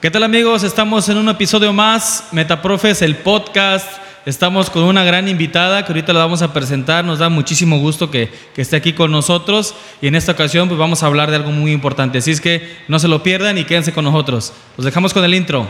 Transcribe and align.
¿Qué 0.00 0.12
tal 0.12 0.22
amigos? 0.22 0.62
Estamos 0.62 1.08
en 1.08 1.16
un 1.16 1.28
episodio 1.28 1.72
más, 1.72 2.28
Metaprofes, 2.30 3.02
el 3.02 3.16
podcast. 3.16 4.00
Estamos 4.26 4.70
con 4.70 4.84
una 4.84 5.02
gran 5.02 5.26
invitada 5.26 5.84
que 5.84 5.90
ahorita 5.90 6.12
la 6.12 6.20
vamos 6.20 6.40
a 6.40 6.52
presentar. 6.52 7.04
Nos 7.04 7.18
da 7.18 7.28
muchísimo 7.28 7.80
gusto 7.80 8.08
que, 8.08 8.30
que, 8.54 8.62
esté 8.62 8.76
aquí 8.76 8.92
con 8.92 9.10
nosotros. 9.10 9.74
Y 10.00 10.06
en 10.06 10.14
esta 10.14 10.30
ocasión 10.30 10.68
pues 10.68 10.78
vamos 10.78 11.02
a 11.02 11.06
hablar 11.06 11.30
de 11.30 11.36
algo 11.36 11.50
muy 11.50 11.72
importante. 11.72 12.18
Así 12.18 12.30
es 12.30 12.40
que 12.40 12.76
no 12.86 13.00
se 13.00 13.08
lo 13.08 13.24
pierdan 13.24 13.58
y 13.58 13.64
quédense 13.64 13.92
con 13.92 14.04
nosotros. 14.04 14.52
Los 14.76 14.84
dejamos 14.84 15.12
con 15.12 15.24
el 15.24 15.34
intro. 15.34 15.68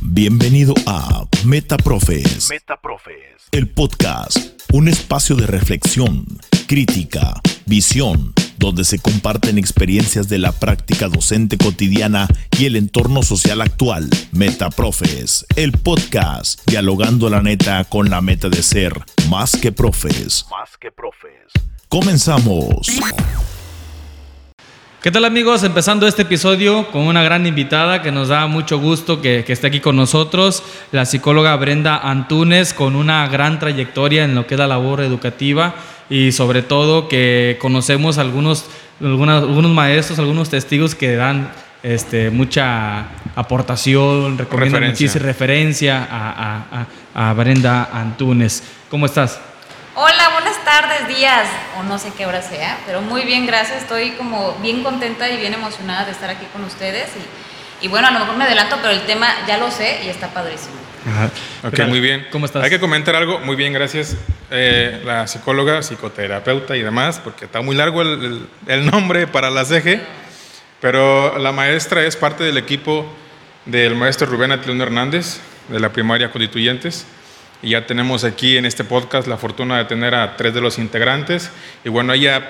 Bienvenido 0.00 0.74
a 0.86 1.24
Metaprofes, 1.44 2.48
Metaprofes, 2.48 3.48
el 3.50 3.68
podcast, 3.68 4.38
un 4.72 4.86
espacio 4.86 5.34
de 5.34 5.48
reflexión, 5.48 6.26
crítica, 6.68 7.40
visión 7.66 8.34
donde 8.60 8.84
se 8.84 8.98
comparten 8.98 9.58
experiencias 9.58 10.28
de 10.28 10.38
la 10.38 10.52
práctica 10.52 11.08
docente 11.08 11.56
cotidiana 11.58 12.28
y 12.58 12.66
el 12.66 12.76
entorno 12.76 13.22
social 13.22 13.62
actual. 13.62 14.08
Metaprofes, 14.32 15.46
el 15.56 15.72
podcast, 15.72 16.60
dialogando 16.66 17.30
la 17.30 17.42
neta 17.42 17.82
con 17.84 18.10
la 18.10 18.20
meta 18.20 18.48
de 18.48 18.62
ser 18.62 18.92
más 19.28 19.56
que 19.56 19.72
profes. 19.72 20.46
Más 20.50 20.76
que 20.78 20.92
profes. 20.92 21.50
Comenzamos. 21.88 22.86
¿Qué 25.02 25.10
tal 25.10 25.24
amigos? 25.24 25.64
Empezando 25.64 26.06
este 26.06 26.22
episodio 26.22 26.86
con 26.90 27.06
una 27.06 27.22
gran 27.22 27.46
invitada 27.46 28.02
que 28.02 28.12
nos 28.12 28.28
da 28.28 28.46
mucho 28.48 28.78
gusto 28.78 29.22
que, 29.22 29.44
que, 29.46 29.54
esté 29.54 29.68
aquí 29.68 29.80
con 29.80 29.96
nosotros, 29.96 30.62
la 30.92 31.06
psicóloga 31.06 31.56
Brenda 31.56 31.96
Antunes, 31.96 32.74
con 32.74 32.94
una 32.94 33.26
gran 33.28 33.58
trayectoria 33.58 34.24
en 34.24 34.34
lo 34.34 34.46
que 34.46 34.56
es 34.56 34.58
la 34.58 34.66
labor 34.66 35.00
educativa 35.00 35.74
y 36.10 36.32
sobre 36.32 36.60
todo 36.60 37.08
que 37.08 37.56
conocemos 37.62 38.18
algunos, 38.18 38.66
algunos, 39.00 39.42
algunos 39.42 39.70
maestros, 39.70 40.18
algunos 40.18 40.50
testigos 40.50 40.94
que 40.94 41.16
dan 41.16 41.50
este, 41.82 42.28
mucha 42.28 43.06
aportación, 43.36 44.36
recomiendo 44.36 44.82
muchísima 44.82 45.24
referencia 45.24 46.06
a, 46.10 46.86
a, 47.14 47.30
a, 47.30 47.32
Brenda 47.32 47.88
Antunes. 47.90 48.62
¿Cómo 48.90 49.06
estás? 49.06 49.40
Hola, 49.94 50.28
buenas 50.34 50.49
tardes, 50.80 51.08
días, 51.08 51.46
o 51.78 51.82
no 51.82 51.98
sé 51.98 52.10
qué 52.16 52.26
hora 52.26 52.42
sea, 52.42 52.78
pero 52.86 53.02
muy 53.02 53.22
bien, 53.22 53.46
gracias. 53.46 53.82
Estoy 53.82 54.12
como 54.12 54.54
bien 54.62 54.82
contenta 54.82 55.28
y 55.28 55.36
bien 55.36 55.52
emocionada 55.52 56.06
de 56.06 56.12
estar 56.12 56.30
aquí 56.30 56.46
con 56.52 56.64
ustedes. 56.64 57.10
Y, 57.80 57.86
y 57.86 57.88
bueno, 57.88 58.08
a 58.08 58.10
lo 58.12 58.20
mejor 58.20 58.36
me 58.36 58.44
adelanto, 58.44 58.76
pero 58.80 58.90
el 58.90 59.02
tema 59.02 59.28
ya 59.46 59.58
lo 59.58 59.70
sé 59.70 60.00
y 60.04 60.08
está 60.08 60.28
padrísimo. 60.28 60.76
Ajá. 61.06 61.30
Ok, 61.66 61.80
muy 61.88 62.00
bien. 62.00 62.26
¿Cómo 62.30 62.46
estás? 62.46 62.64
Hay 62.64 62.70
que 62.70 62.80
comentar 62.80 63.14
algo. 63.14 63.40
Muy 63.40 63.56
bien, 63.56 63.72
gracias. 63.72 64.16
Eh, 64.50 65.02
la 65.04 65.26
psicóloga, 65.26 65.82
psicoterapeuta 65.82 66.76
y 66.76 66.82
demás, 66.82 67.20
porque 67.22 67.44
está 67.44 67.60
muy 67.60 67.76
largo 67.76 68.02
el, 68.02 68.24
el, 68.24 68.46
el, 68.66 68.86
nombre 68.86 69.26
para 69.26 69.50
la 69.50 69.64
CG, 69.64 70.00
pero 70.80 71.38
la 71.38 71.52
maestra 71.52 72.04
es 72.04 72.16
parte 72.16 72.44
del 72.44 72.56
equipo 72.56 73.06
del 73.66 73.94
maestro 73.96 74.26
Rubén 74.26 74.52
Atilón 74.52 74.80
Hernández, 74.80 75.40
de 75.68 75.78
la 75.78 75.90
primaria 75.90 76.30
Constituyentes. 76.30 77.06
Y 77.62 77.70
ya 77.70 77.86
tenemos 77.86 78.24
aquí 78.24 78.56
en 78.56 78.64
este 78.64 78.84
podcast 78.84 79.28
la 79.28 79.36
fortuna 79.36 79.78
de 79.78 79.84
tener 79.84 80.14
a 80.14 80.36
tres 80.36 80.54
de 80.54 80.60
los 80.60 80.78
integrantes. 80.78 81.50
Y 81.84 81.90
bueno, 81.90 82.14
ella, 82.14 82.48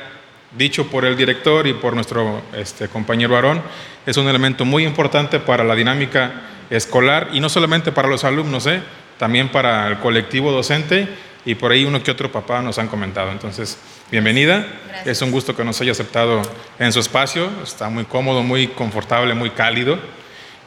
dicho 0.56 0.86
por 0.86 1.04
el 1.04 1.16
director 1.16 1.66
y 1.66 1.72
por 1.72 1.94
nuestro 1.94 2.42
este, 2.56 2.88
compañero 2.88 3.34
Aarón, 3.34 3.62
es 4.06 4.16
un 4.16 4.28
elemento 4.28 4.64
muy 4.64 4.84
importante 4.84 5.40
para 5.40 5.64
la 5.64 5.74
dinámica 5.74 6.32
escolar 6.70 7.30
y 7.32 7.40
no 7.40 7.48
solamente 7.48 7.90
para 7.90 8.08
los 8.08 8.22
alumnos, 8.22 8.66
¿eh? 8.66 8.80
también 9.18 9.48
para 9.48 9.88
el 9.88 9.98
colectivo 9.98 10.52
docente 10.52 11.08
y 11.44 11.56
por 11.56 11.72
ahí 11.72 11.84
uno 11.84 12.02
que 12.02 12.10
otro 12.10 12.30
papá 12.30 12.62
nos 12.62 12.78
han 12.78 12.86
comentado. 12.86 13.32
Entonces, 13.32 13.78
bienvenida. 14.10 14.66
Gracias. 14.86 15.06
Es 15.06 15.22
un 15.22 15.32
gusto 15.32 15.56
que 15.56 15.64
nos 15.64 15.80
haya 15.80 15.92
aceptado 15.92 16.42
en 16.78 16.92
su 16.92 17.00
espacio. 17.00 17.50
Está 17.62 17.88
muy 17.88 18.04
cómodo, 18.04 18.42
muy 18.42 18.68
confortable, 18.68 19.34
muy 19.34 19.50
cálido. 19.50 19.98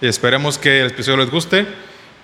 Y 0.01 0.07
esperemos 0.07 0.57
que 0.57 0.81
el 0.81 0.87
episodio 0.87 1.17
les 1.17 1.29
guste. 1.29 1.65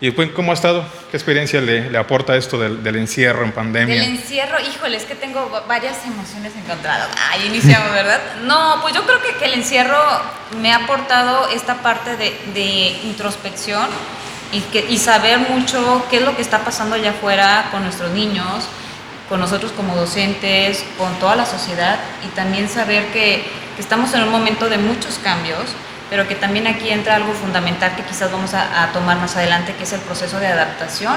¿Y 0.02 0.12
pues, 0.12 0.32
cómo 0.32 0.52
ha 0.52 0.54
estado? 0.54 0.86
¿Qué 1.12 1.18
experiencia 1.18 1.60
le, 1.60 1.90
le 1.90 1.98
aporta 1.98 2.38
esto 2.38 2.58
del, 2.58 2.82
del, 2.82 2.96
encierro 2.96 3.44
en 3.44 3.52
pandemia? 3.52 3.96
Del 3.96 4.12
encierro, 4.12 4.58
híjole, 4.62 4.96
es 4.96 5.04
que 5.04 5.16
tengo 5.16 5.50
varias 5.68 5.98
emociones 6.06 6.54
encontradas. 6.56 7.10
Ahí 7.30 7.48
iniciamos, 7.48 7.92
¿verdad? 7.92 8.22
No, 8.44 8.80
pues 8.82 8.94
yo 8.96 9.04
creo 9.04 9.22
que, 9.22 9.36
que, 9.36 9.46
el 9.46 9.56
encierro 9.56 9.98
me 10.62 10.72
ha 10.72 10.78
aportado 10.78 11.50
esta 11.50 11.82
parte 11.82 12.16
de, 12.16 12.34
de 12.54 12.98
introspección 13.04 13.88
y, 14.54 14.62
que, 14.62 14.86
y 14.90 14.98
saber 14.98 15.38
mucho 15.38 16.06
qué 16.10 16.18
es 16.18 16.24
lo 16.24 16.34
que 16.34 16.44
está 16.44 16.60
pasando 16.60 16.96
allá 16.96 17.10
afuera 17.10 17.68
con 17.70 17.84
nuestros 17.84 18.12
niños, 18.12 18.70
con 19.28 19.42
nosotros 19.42 19.74
como 19.74 19.98
docentes, 19.98 20.86
con 20.98 21.14
toda 21.20 21.36
la 21.36 21.46
sociedad 21.46 22.00
y 22.26 22.30
también 22.36 22.70
saber 22.70 23.08
que, 23.08 23.44
que 23.76 23.82
estamos 23.82 24.14
en 24.14 24.24
un 24.24 24.30
momento 24.30 24.70
de 24.70 24.78
muchos 24.78 25.20
cambios 25.22 25.76
pero 26.10 26.28
que 26.28 26.36
también 26.36 26.68
aquí 26.68 26.90
entra 26.90 27.16
algo 27.16 27.34
fundamental 27.34 27.96
que 27.96 28.04
quizás 28.04 28.32
vamos 28.32 28.54
a, 28.54 28.92
tomar 28.94 29.18
más 29.18 29.36
adelante, 29.36 29.74
que 29.78 29.84
es 29.84 29.94
el 29.94 30.02
proceso 30.02 30.40
de 30.40 30.48
adaptación 30.48 31.16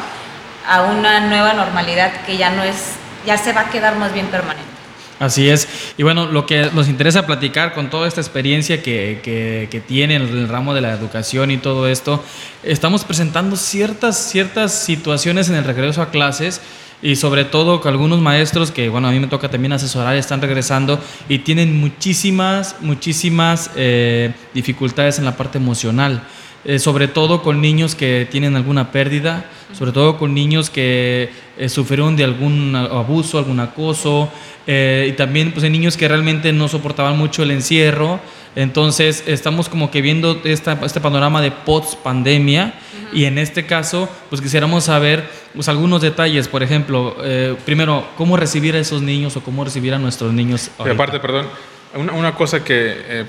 a 0.68 0.82
una 0.82 1.20
nueva 1.20 1.54
normalidad 1.54 2.12
que 2.26 2.36
ya 2.36 2.50
no 2.50 2.62
es, 2.62 2.94
ya 3.26 3.36
se 3.38 3.52
va 3.52 3.62
a 3.62 3.70
quedar 3.70 3.96
más 3.96 4.12
bien 4.12 4.26
permanente. 4.26 4.70
Así 5.18 5.48
es. 5.48 5.68
Y 5.96 6.02
bueno, 6.02 6.26
lo 6.26 6.46
que 6.46 6.70
nos 6.72 6.88
interesa 6.88 7.26
platicar 7.26 7.74
con 7.74 7.90
toda 7.90 8.08
esta 8.08 8.20
experiencia 8.20 8.82
que, 8.82 9.20
que, 9.22 9.68
que 9.70 9.80
tiene 9.80 10.16
en 10.16 10.22
el 10.22 10.48
ramo 10.48 10.74
de 10.74 10.80
la 10.80 10.92
educación 10.92 11.52
y 11.52 11.58
todo 11.58 11.86
esto, 11.86 12.24
estamos 12.64 13.04
presentando 13.04 13.56
ciertas, 13.56 14.18
ciertas 14.18 14.72
situaciones 14.72 15.48
en 15.48 15.54
el 15.54 15.64
regreso 15.64 16.02
a 16.02 16.10
clases 16.10 16.60
y 17.02 17.16
sobre 17.16 17.44
todo 17.44 17.80
con 17.80 17.92
algunos 17.92 18.20
maestros 18.20 18.70
que, 18.70 18.88
bueno, 18.88 19.08
a 19.08 19.10
mí 19.10 19.18
me 19.18 19.26
toca 19.26 19.50
también 19.50 19.72
asesorar, 19.72 20.14
están 20.14 20.40
regresando 20.40 21.00
y 21.28 21.40
tienen 21.40 21.78
muchísimas, 21.78 22.76
muchísimas 22.80 23.70
eh, 23.74 24.32
dificultades 24.54 25.18
en 25.18 25.24
la 25.24 25.36
parte 25.36 25.58
emocional. 25.58 26.22
Eh, 26.64 26.78
sobre 26.78 27.08
todo 27.08 27.42
con 27.42 27.60
niños 27.60 27.96
que 27.96 28.28
tienen 28.30 28.54
alguna 28.54 28.92
pérdida, 28.92 29.46
sobre 29.76 29.90
todo 29.90 30.16
con 30.16 30.32
niños 30.32 30.70
que 30.70 31.28
eh, 31.58 31.68
sufrieron 31.68 32.14
de 32.14 32.22
algún 32.22 32.76
abuso, 32.76 33.36
algún 33.36 33.58
acoso, 33.58 34.30
y 34.64 35.10
también 35.14 35.50
pues, 35.50 35.64
en 35.64 35.72
niños 35.72 35.96
que 35.96 36.06
realmente 36.06 36.52
no 36.52 36.68
soportaban 36.68 37.18
mucho 37.18 37.42
el 37.42 37.50
encierro. 37.50 38.20
Entonces 38.54 39.24
estamos 39.26 39.68
como 39.68 39.90
que 39.90 40.02
viendo 40.02 40.40
esta, 40.44 40.78
este 40.84 41.00
panorama 41.00 41.40
de 41.40 41.50
post 41.50 41.94
pandemia 41.96 42.74
uh 42.74 43.14
-huh. 43.14 43.18
y 43.18 43.24
en 43.24 43.38
este 43.38 43.64
caso 43.64 44.08
pues 44.28 44.42
quisiéramos 44.42 44.84
saber 44.84 45.26
pues, 45.54 45.68
algunos 45.68 46.02
detalles, 46.02 46.48
por 46.48 46.62
ejemplo, 46.62 47.16
eh, 47.22 47.56
primero, 47.64 48.06
cómo 48.16 48.36
recibir 48.36 48.74
a 48.74 48.78
esos 48.78 49.00
niños 49.00 49.36
o 49.36 49.42
cómo 49.42 49.64
recibir 49.64 49.94
a 49.94 49.98
nuestros 49.98 50.32
niños. 50.32 50.70
Y 50.84 50.88
aparte, 50.88 51.18
perdón, 51.18 51.46
una, 51.94 52.12
una 52.12 52.34
cosa 52.34 52.62
que 52.62 52.74
eh, 52.74 53.24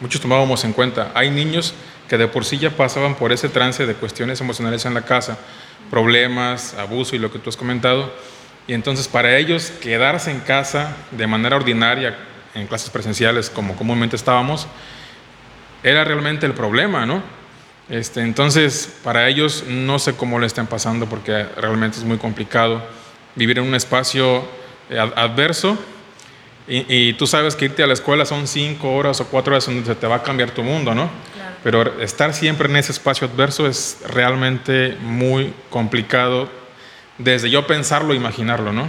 muchos 0.00 0.20
tomábamos 0.20 0.64
en 0.64 0.72
cuenta, 0.72 1.12
hay 1.14 1.30
niños 1.30 1.74
que 2.08 2.18
de 2.18 2.28
por 2.28 2.44
sí 2.44 2.58
ya 2.58 2.70
pasaban 2.70 3.14
por 3.14 3.32
ese 3.32 3.48
trance 3.48 3.86
de 3.86 3.94
cuestiones 3.94 4.40
emocionales 4.40 4.84
en 4.84 4.94
la 4.94 5.02
casa, 5.02 5.38
problemas, 5.90 6.74
abuso 6.74 7.16
y 7.16 7.18
lo 7.18 7.30
que 7.30 7.38
tú 7.38 7.50
has 7.50 7.56
comentado, 7.56 8.12
y 8.66 8.72
entonces 8.72 9.08
para 9.08 9.36
ellos 9.36 9.72
quedarse 9.82 10.30
en 10.30 10.40
casa 10.40 10.96
de 11.10 11.26
manera 11.26 11.56
ordinaria, 11.56 12.16
en 12.54 12.66
clases 12.66 12.90
presenciales 12.90 13.50
como 13.50 13.76
comúnmente 13.76 14.16
estábamos, 14.16 14.66
era 15.82 16.04
realmente 16.04 16.46
el 16.46 16.52
problema, 16.52 17.04
¿no? 17.04 17.22
Este, 17.88 18.20
entonces, 18.22 18.92
para 19.02 19.28
ellos 19.28 19.64
no 19.68 19.98
sé 19.98 20.14
cómo 20.14 20.38
le 20.38 20.46
estén 20.46 20.66
pasando 20.66 21.06
porque 21.06 21.44
realmente 21.56 21.98
es 21.98 22.04
muy 22.04 22.16
complicado 22.16 22.82
vivir 23.34 23.58
en 23.58 23.64
un 23.64 23.74
espacio 23.74 24.44
eh, 24.88 24.98
adverso 24.98 25.76
y, 26.66 26.86
y, 26.88 27.12
tú 27.12 27.26
sabes 27.26 27.56
que 27.56 27.66
irte 27.66 27.82
a 27.82 27.86
la 27.86 27.92
escuela 27.92 28.24
son 28.24 28.46
cinco 28.46 28.94
horas 28.94 29.20
o 29.20 29.26
cuatro 29.26 29.52
horas 29.52 29.66
donde 29.66 29.84
se 29.84 29.94
te 29.94 30.06
va 30.06 30.16
a 30.16 30.22
cambiar 30.22 30.50
tu 30.50 30.62
mundo, 30.62 30.94
¿no? 30.94 31.10
Claro. 31.34 31.56
Pero 31.62 32.00
estar 32.00 32.32
siempre 32.32 32.70
en 32.70 32.76
ese 32.76 32.92
espacio 32.92 33.28
adverso 33.28 33.66
es 33.66 33.98
realmente 34.08 34.96
muy 35.02 35.52
complicado 35.68 36.48
desde 37.18 37.50
yo 37.50 37.66
pensarlo, 37.66 38.14
imaginarlo, 38.14 38.72
¿no? 38.72 38.88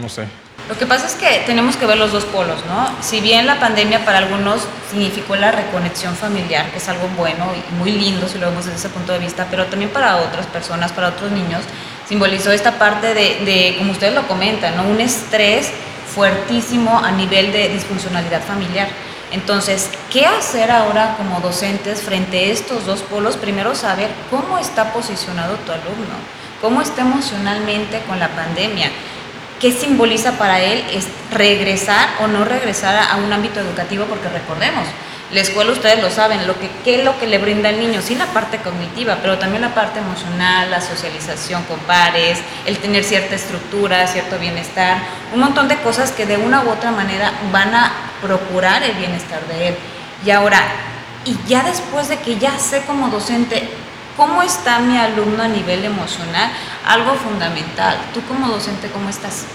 No 0.00 0.08
sé. 0.08 0.26
Lo 0.68 0.78
que 0.78 0.86
pasa 0.86 1.06
es 1.06 1.14
que 1.14 1.42
tenemos 1.44 1.76
que 1.76 1.86
ver 1.86 1.98
los 1.98 2.12
dos 2.12 2.24
polos, 2.24 2.64
¿no? 2.66 2.88
Si 3.02 3.20
bien 3.20 3.46
la 3.46 3.58
pandemia 3.58 4.04
para 4.04 4.18
algunos 4.18 4.62
significó 4.90 5.34
la 5.34 5.50
reconexión 5.50 6.14
familiar, 6.14 6.70
que 6.70 6.78
es 6.78 6.88
algo 6.88 7.08
bueno 7.16 7.46
y 7.54 7.74
muy 7.74 7.90
lindo 7.90 8.28
si 8.28 8.38
lo 8.38 8.46
vemos 8.48 8.66
desde 8.66 8.78
ese 8.78 8.88
punto 8.88 9.12
de 9.12 9.18
vista, 9.18 9.48
pero 9.50 9.66
también 9.66 9.90
para 9.90 10.16
otras 10.18 10.46
personas, 10.46 10.92
para 10.92 11.08
otros 11.08 11.32
niños, 11.32 11.62
simbolizó 12.08 12.52
esta 12.52 12.78
parte 12.78 13.12
de, 13.12 13.74
como 13.76 13.92
ustedes 13.92 14.14
lo 14.14 14.26
comentan, 14.28 14.76
¿no? 14.76 14.84
Un 14.84 15.00
estrés 15.00 15.72
fuertísimo 16.14 16.98
a 16.98 17.10
nivel 17.10 17.52
de 17.52 17.68
disfuncionalidad 17.68 18.42
familiar. 18.42 18.88
Entonces, 19.32 19.90
¿qué 20.12 20.26
hacer 20.26 20.70
ahora 20.70 21.16
como 21.16 21.40
docentes 21.40 22.02
frente 22.02 22.38
a 22.38 22.52
estos 22.52 22.86
dos 22.86 23.00
polos? 23.00 23.36
Primero, 23.36 23.74
saber 23.74 24.10
cómo 24.30 24.58
está 24.58 24.92
posicionado 24.92 25.56
tu 25.56 25.72
alumno, 25.72 26.14
cómo 26.60 26.82
está 26.82 27.00
emocionalmente 27.00 28.00
con 28.06 28.20
la 28.20 28.28
pandemia 28.28 28.90
qué 29.62 29.70
simboliza 29.70 30.32
para 30.32 30.60
él 30.60 30.84
es 30.92 31.06
regresar 31.30 32.08
o 32.20 32.26
no 32.26 32.44
regresar 32.44 32.96
a, 32.96 33.16
un 33.16 33.32
ámbito 33.32 33.60
educativo, 33.60 34.06
porque 34.06 34.28
recordemos, 34.28 34.84
la 35.30 35.40
escuela 35.40 35.70
ustedes 35.70 36.02
lo 36.02 36.10
saben, 36.10 36.48
lo 36.48 36.58
que, 36.58 36.68
qué 36.84 36.98
es 36.98 37.04
lo 37.04 37.16
que 37.20 37.28
le 37.28 37.38
brinda 37.38 37.68
al 37.68 37.78
niño, 37.78 38.02
sí 38.02 38.16
la 38.16 38.26
parte 38.26 38.58
cognitiva, 38.58 39.18
pero 39.22 39.38
también 39.38 39.62
la 39.62 39.72
parte 39.72 40.00
emocional, 40.00 40.68
la 40.68 40.80
socialización 40.80 41.62
con 41.62 41.78
pares, 41.78 42.40
el 42.66 42.78
tener 42.78 43.04
cierta 43.04 43.36
estructura, 43.36 44.08
cierto 44.08 44.36
bienestar, 44.36 44.98
un 45.32 45.38
montón 45.38 45.68
de 45.68 45.76
cosas 45.76 46.10
que 46.10 46.26
de 46.26 46.38
una 46.38 46.64
u 46.64 46.68
otra 46.68 46.90
manera 46.90 47.32
van 47.52 47.72
a 47.72 47.92
procurar 48.20 48.82
el 48.82 48.96
bienestar 48.96 49.46
de 49.46 49.68
él. 49.68 49.74
Y 50.26 50.30
ahora, 50.30 50.60
Y 51.24 51.38
ya 51.46 51.62
después 51.62 52.08
de 52.08 52.18
que 52.18 52.36
ya 52.40 52.58
sé 52.58 52.82
como 52.82 53.06
docente 53.06 53.68
cómo 54.16 54.42
está 54.42 54.78
mi 54.78 54.98
alumno 54.98 55.42
a 55.42 55.48
nivel 55.48 55.84
emocional, 55.84 56.52
algo 56.86 57.14
fundamental. 57.14 57.96
Tú 58.14 58.20
como 58.22 58.48
docente, 58.48 58.88
¿cómo 58.88 59.08
estás? 59.08 59.46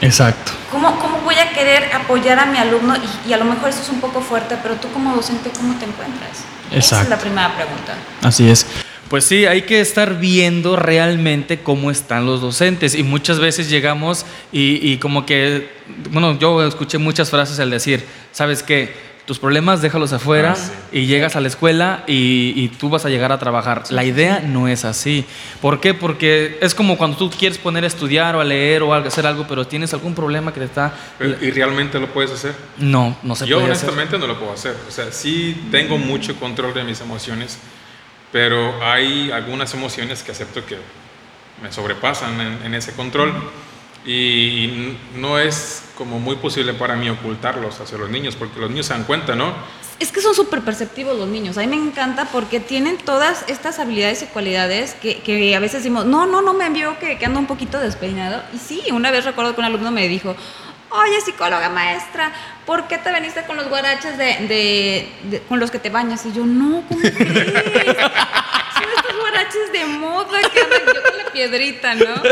Exacto. 0.00 0.52
¿Cómo, 0.70 0.98
cómo 0.98 1.18
voy 1.20 1.36
a 1.36 1.50
querer 1.50 1.90
apoyar 1.94 2.38
a 2.38 2.46
mi 2.46 2.58
alumno? 2.58 2.94
Y, 2.96 3.30
y, 3.30 3.32
a 3.32 3.36
lo 3.38 3.44
mejor 3.44 3.68
esto 3.70 3.82
es 3.82 3.88
un 3.88 4.00
poco 4.00 4.20
fuerte, 4.20 4.56
pero 4.62 4.74
tú 4.74 4.90
como 4.92 5.14
docente, 5.14 5.50
¿cómo 5.56 5.78
te 5.78 5.84
encuentras? 5.86 6.44
Exacto. 6.70 6.78
Esa 6.78 7.02
es 7.02 7.08
la 7.08 7.18
primera 7.18 7.54
pregunta. 7.54 7.94
Así 8.22 8.48
es. 8.48 8.66
Pues 9.08 9.24
sí, 9.24 9.46
hay 9.46 9.62
que 9.62 9.80
estar 9.80 10.18
viendo 10.18 10.76
realmente 10.76 11.60
cómo 11.60 11.90
están 11.90 12.26
los 12.26 12.40
docentes 12.40 12.94
y 12.94 13.02
muchas 13.02 13.38
veces 13.38 13.68
llegamos 13.68 14.24
y, 14.50 14.80
y 14.82 14.98
como 14.98 15.26
que, 15.26 15.70
bueno, 16.10 16.38
yo 16.38 16.66
escuché 16.66 16.98
muchas 16.98 17.30
frases 17.30 17.60
al 17.60 17.70
decir, 17.70 18.04
¿sabes 18.32 18.62
qué? 18.62 19.13
Tus 19.26 19.38
problemas 19.38 19.80
déjalos 19.80 20.12
afuera 20.12 20.52
ah, 20.52 20.56
sí. 20.56 20.72
y 20.92 21.06
llegas 21.06 21.34
a 21.34 21.40
la 21.40 21.48
escuela 21.48 22.04
y, 22.06 22.52
y, 22.56 22.68
tú 22.68 22.90
vas 22.90 23.06
a 23.06 23.08
llegar 23.08 23.32
a 23.32 23.38
trabajar. 23.38 23.84
La 23.88 24.04
idea 24.04 24.40
no 24.40 24.68
es 24.68 24.84
así. 24.84 25.24
¿Por 25.62 25.80
qué? 25.80 25.94
Porque 25.94 26.58
es 26.60 26.74
como 26.74 26.98
cuando 26.98 27.16
tú 27.16 27.30
quieres 27.30 27.56
poner 27.56 27.84
a 27.84 27.86
estudiar 27.86 28.36
o 28.36 28.40
a 28.40 28.44
leer 28.44 28.82
o 28.82 28.92
a 28.92 28.98
hacer 28.98 29.26
algo, 29.26 29.46
pero 29.48 29.66
tienes 29.66 29.94
algún 29.94 30.14
problema 30.14 30.52
que 30.52 30.60
te 30.60 30.66
está... 30.66 30.92
¿Y 31.40 31.50
realmente 31.52 31.98
lo 31.98 32.08
puedes 32.08 32.32
hacer? 32.32 32.54
No, 32.76 33.16
no 33.22 33.34
se 33.34 33.46
Yo 33.46 33.56
puede 33.56 33.70
honestamente 33.70 34.16
hacer. 34.16 34.20
no 34.20 34.26
lo 34.26 34.38
puedo 34.38 34.52
hacer. 34.52 34.76
O 34.86 34.90
sea, 34.90 35.10
sí 35.10 35.68
tengo 35.70 35.96
mucho 35.96 36.36
control 36.36 36.74
de 36.74 36.84
mis 36.84 37.00
emociones, 37.00 37.58
pero 38.30 38.82
hay 38.82 39.30
algunas 39.30 39.72
emociones 39.72 40.22
que 40.22 40.32
acepto 40.32 40.66
que 40.66 40.76
me 41.62 41.72
sobrepasan 41.72 42.38
en, 42.40 42.58
en 42.66 42.74
ese 42.74 42.92
control 42.92 43.32
y 44.06 44.96
no 45.16 45.38
es 45.38 45.82
como 45.96 46.18
muy 46.18 46.36
posible 46.36 46.74
para 46.74 46.96
mí 46.96 47.08
ocultarlos 47.08 47.80
hacia 47.80 47.96
los 47.98 48.10
niños, 48.10 48.36
porque 48.36 48.60
los 48.60 48.70
niños 48.70 48.86
se 48.86 48.94
dan 48.94 49.04
cuenta, 49.04 49.34
¿no? 49.34 49.54
Es 50.00 50.10
que 50.10 50.20
son 50.20 50.34
súper 50.34 50.62
perceptivos 50.62 51.16
los 51.16 51.28
niños. 51.28 51.56
A 51.56 51.60
mí 51.60 51.68
me 51.68 51.76
encanta 51.76 52.26
porque 52.26 52.58
tienen 52.58 52.98
todas 52.98 53.44
estas 53.46 53.78
habilidades 53.78 54.22
y 54.22 54.26
cualidades 54.26 54.94
que, 54.94 55.54
a 55.54 55.60
veces 55.60 55.82
decimos, 55.82 56.04
no, 56.04 56.26
no, 56.26 56.42
no 56.42 56.52
me 56.52 56.66
envió 56.66 56.98
que, 56.98 57.16
que 57.16 57.26
ando 57.26 57.38
un 57.38 57.46
poquito 57.46 57.78
despeinado. 57.78 58.42
Y 58.52 58.58
sí, 58.58 58.82
una 58.90 59.10
vez 59.10 59.24
recuerdo 59.24 59.54
que 59.54 59.60
un 59.60 59.66
alumno 59.66 59.92
me 59.92 60.08
dijo, 60.08 60.34
oye, 60.94 61.20
psicóloga 61.20 61.68
maestra, 61.68 62.30
¿por 62.64 62.86
qué 62.86 62.98
te 62.98 63.10
veniste 63.10 63.42
con 63.44 63.56
los 63.56 63.68
guaraches 63.68 64.16
de, 64.16 64.24
de, 64.46 65.12
de 65.24 65.40
con 65.40 65.58
los 65.58 65.70
que 65.70 65.78
te 65.78 65.90
bañas? 65.90 66.24
Y 66.26 66.32
yo, 66.32 66.46
no, 66.46 66.82
¿cómo 66.88 67.00
crees? 67.16 67.16
Son 67.16 68.84
estos 68.96 69.18
guaraches 69.20 69.72
de 69.72 69.84
moda 69.86 70.38
que 70.52 70.60
yo 70.60 71.02
con 71.02 71.18
la 71.18 71.32
piedrita, 71.32 71.94
¿no? 71.94 72.22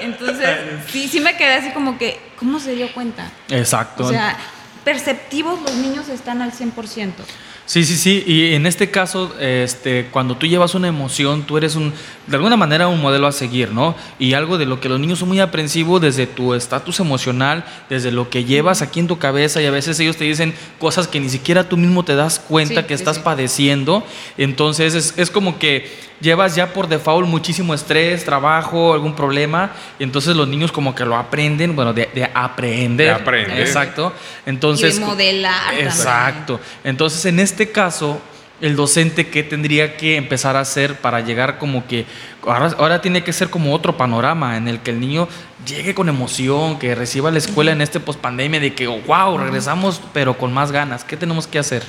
Entonces, 0.00 0.48
sí, 0.88 1.08
sí 1.08 1.20
me 1.20 1.36
quedé 1.36 1.54
así 1.54 1.70
como 1.70 1.98
que, 1.98 2.20
¿cómo 2.38 2.60
se 2.60 2.74
dio 2.74 2.92
cuenta? 2.92 3.30
Exacto. 3.48 4.04
O 4.04 4.10
sea, 4.10 4.36
perceptivos 4.84 5.60
los 5.62 5.74
niños 5.74 6.08
están 6.08 6.42
al 6.42 6.52
100%. 6.52 7.12
Sí, 7.70 7.84
sí, 7.84 7.96
sí. 7.96 8.24
Y 8.26 8.54
en 8.54 8.66
este 8.66 8.90
caso, 8.90 9.32
este, 9.38 10.08
cuando 10.10 10.36
tú 10.36 10.44
llevas 10.48 10.74
una 10.74 10.88
emoción, 10.88 11.44
tú 11.44 11.56
eres 11.56 11.76
un, 11.76 11.92
de 12.26 12.34
alguna 12.34 12.56
manera 12.56 12.88
un 12.88 13.00
modelo 13.00 13.28
a 13.28 13.32
seguir, 13.32 13.70
¿no? 13.70 13.94
Y 14.18 14.32
algo 14.32 14.58
de 14.58 14.66
lo 14.66 14.80
que 14.80 14.88
los 14.88 14.98
niños 14.98 15.20
son 15.20 15.28
muy 15.28 15.38
aprensivos 15.38 16.00
desde 16.00 16.26
tu 16.26 16.54
estatus 16.54 16.98
emocional, 16.98 17.64
desde 17.88 18.10
lo 18.10 18.28
que 18.28 18.42
llevas 18.44 18.82
aquí 18.82 18.98
en 18.98 19.06
tu 19.06 19.20
cabeza 19.20 19.62
y 19.62 19.66
a 19.66 19.70
veces 19.70 20.00
ellos 20.00 20.16
te 20.16 20.24
dicen 20.24 20.52
cosas 20.80 21.06
que 21.06 21.20
ni 21.20 21.28
siquiera 21.28 21.68
tú 21.68 21.76
mismo 21.76 22.04
te 22.04 22.16
das 22.16 22.40
cuenta 22.40 22.80
Sí, 22.80 22.86
que 22.88 22.96
sí, 22.96 23.02
estás 23.02 23.18
sí. 23.18 23.22
padeciendo. 23.24 24.04
Entonces 24.36 24.96
es, 24.96 25.14
es 25.16 25.30
como 25.30 25.60
que 25.60 26.09
llevas 26.20 26.54
ya 26.54 26.72
por 26.72 26.88
default 26.88 27.26
muchísimo 27.26 27.74
estrés, 27.74 28.24
trabajo, 28.24 28.92
algún 28.92 29.14
problema, 29.14 29.72
y 29.98 30.04
entonces 30.04 30.36
los 30.36 30.48
niños 30.48 30.72
como 30.72 30.94
que 30.94 31.04
lo 31.04 31.16
aprenden, 31.16 31.74
bueno, 31.74 31.92
de, 31.92 32.08
de 32.14 32.30
aprender. 32.32 33.08
De 33.08 33.12
aprender. 33.12 33.60
Exacto. 33.60 34.12
Entonces, 34.46 34.96
y 34.96 35.00
de 35.00 35.06
modelar. 35.06 35.64
también. 35.66 35.86
Exacto. 35.86 36.60
Entonces, 36.84 37.24
en 37.24 37.40
este 37.40 37.70
caso, 37.70 38.20
el 38.60 38.76
docente, 38.76 39.28
¿qué 39.28 39.42
tendría 39.42 39.96
que 39.96 40.16
empezar 40.16 40.56
a 40.56 40.60
hacer 40.60 40.96
para 40.96 41.20
llegar 41.20 41.58
como 41.58 41.86
que... 41.86 42.04
Ahora, 42.42 42.74
ahora 42.78 43.00
tiene 43.00 43.24
que 43.24 43.32
ser 43.32 43.50
como 43.50 43.74
otro 43.74 43.96
panorama 43.96 44.56
en 44.56 44.68
el 44.68 44.80
que 44.80 44.90
el 44.90 45.00
niño 45.00 45.28
llegue 45.66 45.94
con 45.94 46.08
emoción, 46.08 46.78
que 46.78 46.94
reciba 46.94 47.30
la 47.30 47.38
escuela 47.38 47.72
en 47.72 47.80
este 47.80 48.00
pospandemia 48.00 48.60
de 48.60 48.74
que, 48.74 48.86
oh, 48.86 49.00
wow, 49.06 49.38
regresamos, 49.38 50.00
pero 50.12 50.36
con 50.36 50.52
más 50.52 50.72
ganas. 50.72 51.04
¿Qué 51.04 51.16
tenemos 51.16 51.46
que 51.46 51.58
hacer? 51.58 51.82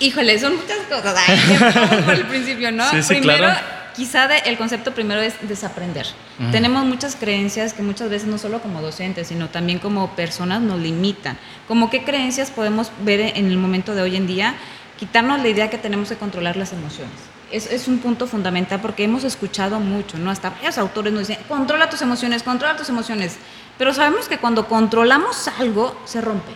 Híjole, 0.00 0.38
son 0.38 0.56
muchas 0.56 0.78
cosas. 0.88 1.14
Ay, 1.26 2.02
por 2.04 2.14
el 2.14 2.26
principio, 2.26 2.72
¿no? 2.72 2.88
Sí, 2.90 3.02
sí, 3.02 3.08
primero, 3.16 3.38
claro. 3.44 3.60
quizá 3.94 4.26
de- 4.28 4.38
el 4.46 4.56
concepto 4.56 4.92
primero 4.94 5.20
es 5.20 5.34
desaprender. 5.42 6.06
Ujú. 6.40 6.50
Tenemos 6.50 6.84
muchas 6.86 7.16
creencias 7.16 7.74
que 7.74 7.82
muchas 7.82 8.08
veces 8.10 8.26
no 8.28 8.38
solo 8.38 8.60
como 8.60 8.80
docentes, 8.80 9.28
sino 9.28 9.48
también 9.48 9.78
como 9.78 10.10
personas 10.16 10.60
nos 10.62 10.80
limitan. 10.80 11.36
Como 11.68 11.90
qué 11.90 12.02
creencias 12.02 12.50
podemos 12.50 12.90
ver 13.04 13.20
en 13.36 13.46
el 13.46 13.56
momento 13.58 13.94
de 13.94 14.02
hoy 14.02 14.16
en 14.16 14.26
día, 14.26 14.54
quitarnos 14.98 15.40
la 15.40 15.48
idea 15.48 15.70
que 15.70 15.78
tenemos 15.78 16.08
que 16.08 16.16
controlar 16.16 16.56
las 16.56 16.72
emociones. 16.72 17.14
Es, 17.52 17.70
es 17.70 17.88
un 17.88 17.98
punto 17.98 18.26
fundamental 18.26 18.80
porque 18.80 19.02
hemos 19.04 19.24
escuchado 19.24 19.80
mucho, 19.80 20.16
¿no? 20.18 20.30
Hasta 20.30 20.50
varios 20.50 20.78
autores 20.78 21.12
nos 21.12 21.26
dicen, 21.28 21.42
controla 21.48 21.90
tus 21.90 22.00
emociones, 22.00 22.42
controla 22.42 22.76
tus 22.76 22.88
emociones. 22.88 23.36
Pero 23.76 23.92
sabemos 23.92 24.28
que 24.28 24.38
cuando 24.38 24.66
controlamos 24.68 25.48
algo, 25.58 26.00
se 26.04 26.20
rompe 26.20 26.52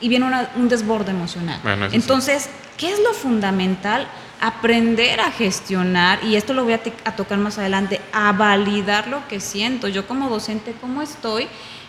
y 0.00 0.08
viene 0.08 0.26
una- 0.26 0.50
un 0.56 0.68
desborde 0.68 1.10
emocional. 1.10 1.58
Bueno, 1.62 1.86
eso 1.86 1.90
sí. 1.90 1.96
Entonces, 1.96 2.48
¿qué 2.76 2.92
es 2.92 2.98
lo 3.00 3.12
fundamental? 3.14 4.06
Aprender 4.40 5.18
a 5.20 5.30
gestionar, 5.32 6.20
y 6.24 6.36
esto 6.36 6.54
lo 6.54 6.62
voy 6.64 6.72
a, 6.72 6.78
tocar 7.16 7.38
más 7.38 7.58
adelante, 7.58 8.00
a 8.12 8.32
validar 8.32 9.08
lo 9.08 9.26
que 9.28 9.40
siento. 9.40 9.88
Yo 9.88 10.06
como 10.06 10.28
docente, 10.28 10.74
¿cómo 10.80 11.02
estoy? 11.02 11.48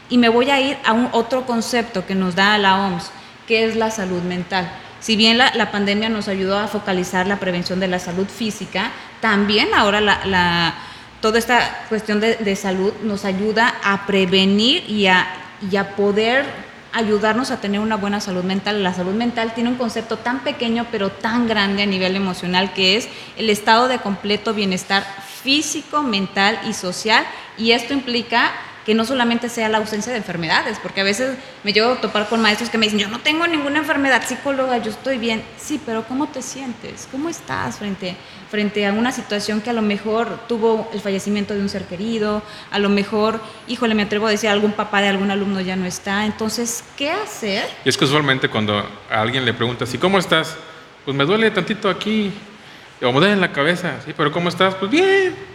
Y 0.10 0.18
me 0.18 0.30
voy 0.30 0.50
a 0.50 0.60
ir 0.60 0.78
a 0.84 0.94
un 0.94 1.10
otro 1.12 1.46
concepto 1.46 2.06
que 2.08 2.16
nos 2.16 2.34
da 2.36 2.58
la 2.58 2.78
OMS, 2.78 3.12
que 3.48 3.66
es 3.66 3.76
la 3.76 3.92
salud 3.92 4.22
mental. 4.24 4.68
Si 5.00 5.16
bien 5.16 5.38
la, 5.38 5.54
la 5.56 5.72
pandemia 5.72 6.10
nos 6.10 6.28
ayudó 6.28 6.58
a 6.58 6.68
focalizar 6.68 7.28
la 7.28 7.38
prevención 7.38 7.80
de 7.80 7.88
la 7.88 8.00
salud 8.00 8.28
física, 8.28 8.90
también 9.22 9.70
ahora 9.76 10.02
la, 10.02 10.26
la- 10.26 10.74
toda 11.22 11.38
esta 11.38 11.86
cuestión 11.90 12.20
de, 12.20 12.36
de 12.38 12.56
salud 12.56 12.92
nos 13.04 13.26
ayuda 13.26 13.76
a 13.84 14.06
prevenir 14.08 14.90
y 14.90 15.08
a, 15.08 15.28
y 15.72 15.76
a 15.76 15.96
poder 15.96 16.46
ayudarnos 16.92 17.52
a 17.52 17.62
tener 17.62 17.80
una 17.80 17.98
buena 17.98 18.20
salud 18.20 18.44
mental. 18.44 18.84
La 18.84 18.94
salud 18.94 19.14
mental 19.14 19.54
tiene 19.54 19.70
un 19.70 19.78
concepto 19.78 20.18
tan 20.18 20.40
pequeño 20.40 20.88
pero 20.92 21.10
tan 21.10 21.48
grande 21.48 21.84
a 21.84 21.86
nivel 21.86 22.16
emocional 22.16 22.74
que 22.74 22.98
es 22.98 23.10
el 23.38 23.50
estado 23.50 23.88
de 23.88 24.00
completo 24.00 24.54
bienestar 24.54 25.06
físico, 25.44 26.04
mental 26.04 26.60
y 26.68 26.74
social 26.74 27.26
y 27.58 27.72
esto 27.72 27.94
implica 27.94 28.52
que 28.86 28.94
no 28.96 29.06
solamente 29.06 29.50
sea 29.50 29.70
la 29.70 29.78
ausencia 29.78 30.12
de 30.12 30.18
enfermedades, 30.18 30.80
porque 30.82 31.02
a 31.02 31.04
veces 31.04 31.38
me 31.64 31.74
llevo 31.74 31.94
a 31.94 32.02
topar 32.02 32.28
con 32.28 32.42
maestros 32.42 32.70
que 32.70 32.78
me 32.78 32.86
dicen, 32.86 33.00
yo 33.00 33.08
no 33.08 33.20
tengo 33.20 33.46
ninguna 33.48 33.80
enfermedad, 33.80 34.24
psicóloga, 34.26 34.78
yo 34.78 34.92
estoy 34.92 35.18
bien. 35.18 35.44
Sí, 35.58 35.80
pero 35.86 36.04
¿cómo 36.08 36.28
te 36.28 36.42
sientes? 36.42 37.08
¿Cómo 37.12 37.30
estás 37.30 37.78
frente, 37.78 38.16
frente 38.50 38.88
a 38.88 38.94
una 38.94 39.12
situación 39.12 39.62
que 39.62 39.70
a 39.70 39.74
lo 39.74 39.82
mejor 39.82 40.40
tuvo 40.48 40.90
el 40.94 41.02
fallecimiento 41.02 41.54
de 41.54 41.62
un 41.62 41.70
ser 41.70 41.86
querido? 41.86 42.42
A 42.72 42.80
lo 42.80 42.90
mejor, 42.90 43.40
híjole, 43.68 43.96
me 43.96 44.04
atrevo 44.04 44.28
a 44.28 44.32
decir, 44.32 44.50
algún 44.50 44.72
papá 44.72 45.02
de 45.02 45.10
algún 45.10 45.30
alumno 45.30 45.62
ya 45.62 45.76
no 45.76 45.86
está. 45.86 46.26
Entonces, 46.26 46.84
¿qué 46.98 47.12
hacer? 47.12 47.68
Y 47.86 47.90
es 47.90 47.98
que 47.98 48.06
usualmente 48.06 48.50
cuando 48.50 48.78
a 48.78 49.22
alguien 49.22 49.46
le 49.46 49.54
preguntas, 49.54 49.94
¿y 49.94 49.98
cómo 49.98 50.18
estás? 50.18 50.56
Pues 51.06 51.16
me 51.16 51.26
duele 51.26 51.52
tantito 51.52 51.90
aquí, 51.90 52.32
o 53.02 53.12
me 53.12 53.20
duele 53.20 53.34
en 53.34 53.42
la 53.42 53.52
cabeza, 53.52 53.96
¿sí? 54.06 54.14
Pero 54.16 54.32
¿cómo 54.32 54.50
estás? 54.50 54.76
Pues 54.76 54.90
bien. 54.92 55.49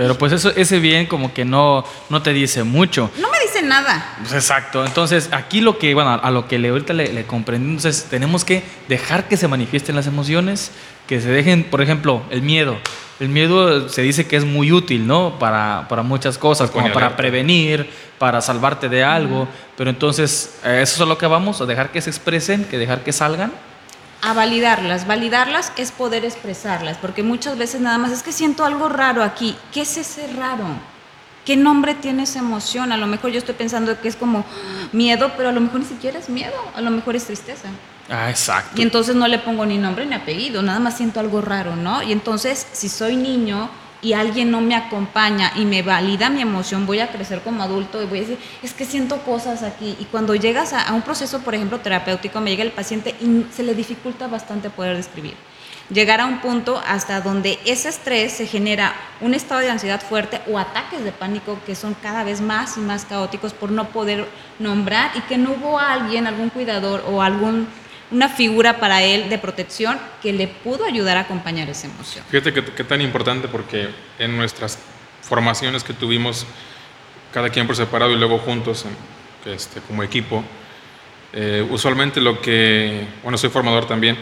Pero 0.00 0.16
pues 0.16 0.32
eso, 0.32 0.50
ese 0.56 0.78
bien 0.78 1.04
como 1.04 1.34
que 1.34 1.44
no, 1.44 1.84
no 2.08 2.22
te 2.22 2.32
dice 2.32 2.64
mucho. 2.64 3.10
No 3.18 3.30
me 3.30 3.38
dicen 3.40 3.68
nada. 3.68 4.16
Pues 4.20 4.32
exacto. 4.32 4.82
Entonces, 4.82 5.28
aquí 5.30 5.60
lo 5.60 5.76
que, 5.76 5.92
bueno, 5.92 6.18
a 6.22 6.30
lo 6.30 6.48
que 6.48 6.58
le, 6.58 6.70
ahorita 6.70 6.94
le, 6.94 7.12
le 7.12 7.26
comprendimos 7.26 7.84
es, 7.84 8.04
tenemos 8.04 8.42
que 8.42 8.62
dejar 8.88 9.28
que 9.28 9.36
se 9.36 9.46
manifiesten 9.46 9.94
las 9.94 10.06
emociones, 10.06 10.70
que 11.06 11.20
se 11.20 11.28
dejen, 11.28 11.64
por 11.64 11.82
ejemplo, 11.82 12.22
el 12.30 12.40
miedo. 12.40 12.78
El 13.18 13.28
miedo 13.28 13.90
se 13.90 14.00
dice 14.00 14.26
que 14.26 14.36
es 14.36 14.46
muy 14.46 14.72
útil, 14.72 15.06
¿no? 15.06 15.38
Para, 15.38 15.84
para 15.86 16.02
muchas 16.02 16.38
cosas, 16.38 16.70
como 16.70 16.90
para 16.94 17.14
prevenir, 17.14 17.90
para 18.16 18.40
salvarte 18.40 18.88
de 18.88 19.04
algo. 19.04 19.48
Pero 19.76 19.90
entonces, 19.90 20.60
eso 20.64 20.94
es 20.94 21.00
a 21.02 21.04
lo 21.04 21.18
que 21.18 21.26
vamos, 21.26 21.60
a 21.60 21.66
dejar 21.66 21.92
que 21.92 22.00
se 22.00 22.08
expresen, 22.08 22.64
que 22.64 22.78
dejar 22.78 23.04
que 23.04 23.12
salgan. 23.12 23.52
A 24.22 24.32
validarlas. 24.32 25.06
Validarlas 25.06 25.72
es 25.76 25.92
poder 25.92 26.24
expresarlas, 26.24 26.96
porque 26.98 27.22
muchas 27.22 27.58
veces 27.58 27.80
nada 27.80 27.98
más 27.98 28.12
es 28.12 28.22
que 28.22 28.32
siento 28.32 28.64
algo 28.64 28.88
raro 28.88 29.22
aquí. 29.22 29.56
¿Qué 29.72 29.82
es 29.82 29.96
ese 29.96 30.26
raro? 30.34 30.66
¿Qué 31.44 31.56
nombre 31.56 31.94
tiene 31.94 32.24
esa 32.24 32.40
emoción? 32.40 32.92
A 32.92 32.96
lo 32.96 33.06
mejor 33.06 33.30
yo 33.30 33.38
estoy 33.38 33.54
pensando 33.54 33.98
que 34.00 34.08
es 34.08 34.16
como 34.16 34.44
miedo, 34.92 35.32
pero 35.36 35.48
a 35.48 35.52
lo 35.52 35.60
mejor 35.60 35.80
ni 35.80 35.86
siquiera 35.86 36.18
es 36.18 36.28
miedo, 36.28 36.56
a 36.74 36.80
lo 36.80 36.90
mejor 36.90 37.16
es 37.16 37.24
tristeza. 37.24 37.68
Ah, 38.10 38.28
exacto. 38.28 38.78
Y 38.78 38.82
entonces 38.82 39.14
no 39.14 39.26
le 39.26 39.38
pongo 39.38 39.64
ni 39.64 39.78
nombre 39.78 40.04
ni 40.04 40.14
apellido, 40.14 40.62
nada 40.62 40.80
más 40.80 40.96
siento 40.96 41.20
algo 41.20 41.40
raro, 41.40 41.76
¿no? 41.76 42.02
Y 42.02 42.12
entonces, 42.12 42.66
si 42.72 42.88
soy 42.88 43.16
niño 43.16 43.70
y 44.02 44.14
alguien 44.14 44.50
no 44.50 44.60
me 44.60 44.74
acompaña 44.74 45.52
y 45.56 45.64
me 45.64 45.82
valida 45.82 46.30
mi 46.30 46.40
emoción, 46.40 46.86
voy 46.86 47.00
a 47.00 47.10
crecer 47.10 47.42
como 47.42 47.62
adulto 47.62 48.02
y 48.02 48.06
voy 48.06 48.18
a 48.18 48.20
decir, 48.22 48.38
es 48.62 48.72
que 48.72 48.84
siento 48.84 49.18
cosas 49.22 49.62
aquí. 49.62 49.96
Y 50.00 50.04
cuando 50.06 50.34
llegas 50.34 50.72
a, 50.72 50.92
un 50.94 51.02
proceso, 51.02 51.40
por 51.40 51.54
ejemplo, 51.54 51.80
terapéutico, 51.80 52.40
me 52.40 52.50
llega 52.50 52.62
el 52.62 52.72
paciente 52.72 53.14
y 53.20 53.46
se 53.52 53.62
le 53.62 53.74
dificulta 53.74 54.26
bastante 54.26 54.70
poder 54.70 54.96
describir. 54.96 55.34
Llegar 55.90 56.20
a 56.20 56.26
un 56.26 56.40
punto 56.40 56.80
hasta 56.86 57.20
donde 57.20 57.58
ese 57.64 57.88
estrés 57.88 58.32
se 58.32 58.46
genera 58.46 58.94
un 59.20 59.34
estado 59.34 59.60
de 59.60 59.70
ansiedad 59.70 60.00
fuerte 60.00 60.40
o 60.48 60.56
ataques 60.56 61.02
de 61.02 61.10
pánico 61.10 61.58
que 61.66 61.74
son 61.74 61.94
cada 61.94 62.22
vez 62.22 62.40
más 62.40 62.76
y 62.76 62.80
más 62.80 63.04
caóticos 63.04 63.52
por 63.52 63.72
no 63.72 63.88
poder 63.88 64.28
nombrar 64.60 65.10
y 65.16 65.20
que 65.22 65.36
no 65.36 65.50
hubo 65.50 65.80
alguien, 65.80 66.28
algún 66.28 66.48
cuidador 66.50 67.04
o 67.10 67.22
algún 67.22 67.66
una 68.10 68.28
figura 68.28 68.78
para 68.80 69.02
él 69.02 69.28
de 69.28 69.38
protección 69.38 69.98
que 70.22 70.32
le 70.32 70.48
pudo 70.48 70.84
ayudar 70.84 71.16
a 71.16 71.20
acompañar 71.20 71.68
esa 71.68 71.86
emoción. 71.86 72.24
Fíjate 72.28 72.52
que, 72.52 72.84
tan 72.84 73.00
importante 73.00 73.48
porque 73.48 73.88
en 74.18 74.36
nuestras 74.36 74.78
formaciones 75.22 75.84
que 75.84 75.92
tuvimos, 75.92 76.46
cada 77.32 77.50
quien 77.50 77.66
por 77.66 77.76
separado 77.76 78.12
y 78.12 78.16
luego 78.16 78.38
juntos 78.38 78.84
este, 79.46 79.80
como 79.80 80.02
equipo, 80.02 80.44
eh, 81.32 81.64
usualmente 81.70 82.20
lo 82.20 82.40
que, 82.40 83.06
bueno, 83.22 83.38
soy 83.38 83.50
formador 83.50 83.86
también, 83.86 84.16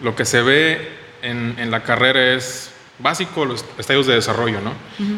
lo 0.00 0.16
que 0.16 0.24
se 0.24 0.40
ve 0.40 0.88
en, 1.20 1.54
en 1.58 1.70
la 1.70 1.82
carrera 1.82 2.34
es 2.34 2.72
básico 3.00 3.44
los 3.44 3.64
estadios 3.78 4.06
de 4.06 4.14
desarrollo, 4.14 4.60
¿no? 4.60 4.72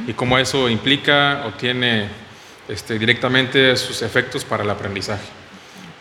Y 0.07 0.13
cómo 0.15 0.39
eso 0.39 0.69
implica 0.69 1.45
o 1.47 1.51
tiene 1.53 2.09
este, 2.69 2.99
directamente 2.99 3.77
sus 3.77 4.03
efectos 4.03 4.45
para 4.45 4.63
el 4.63 4.71
aprendizaje. 4.71 5.25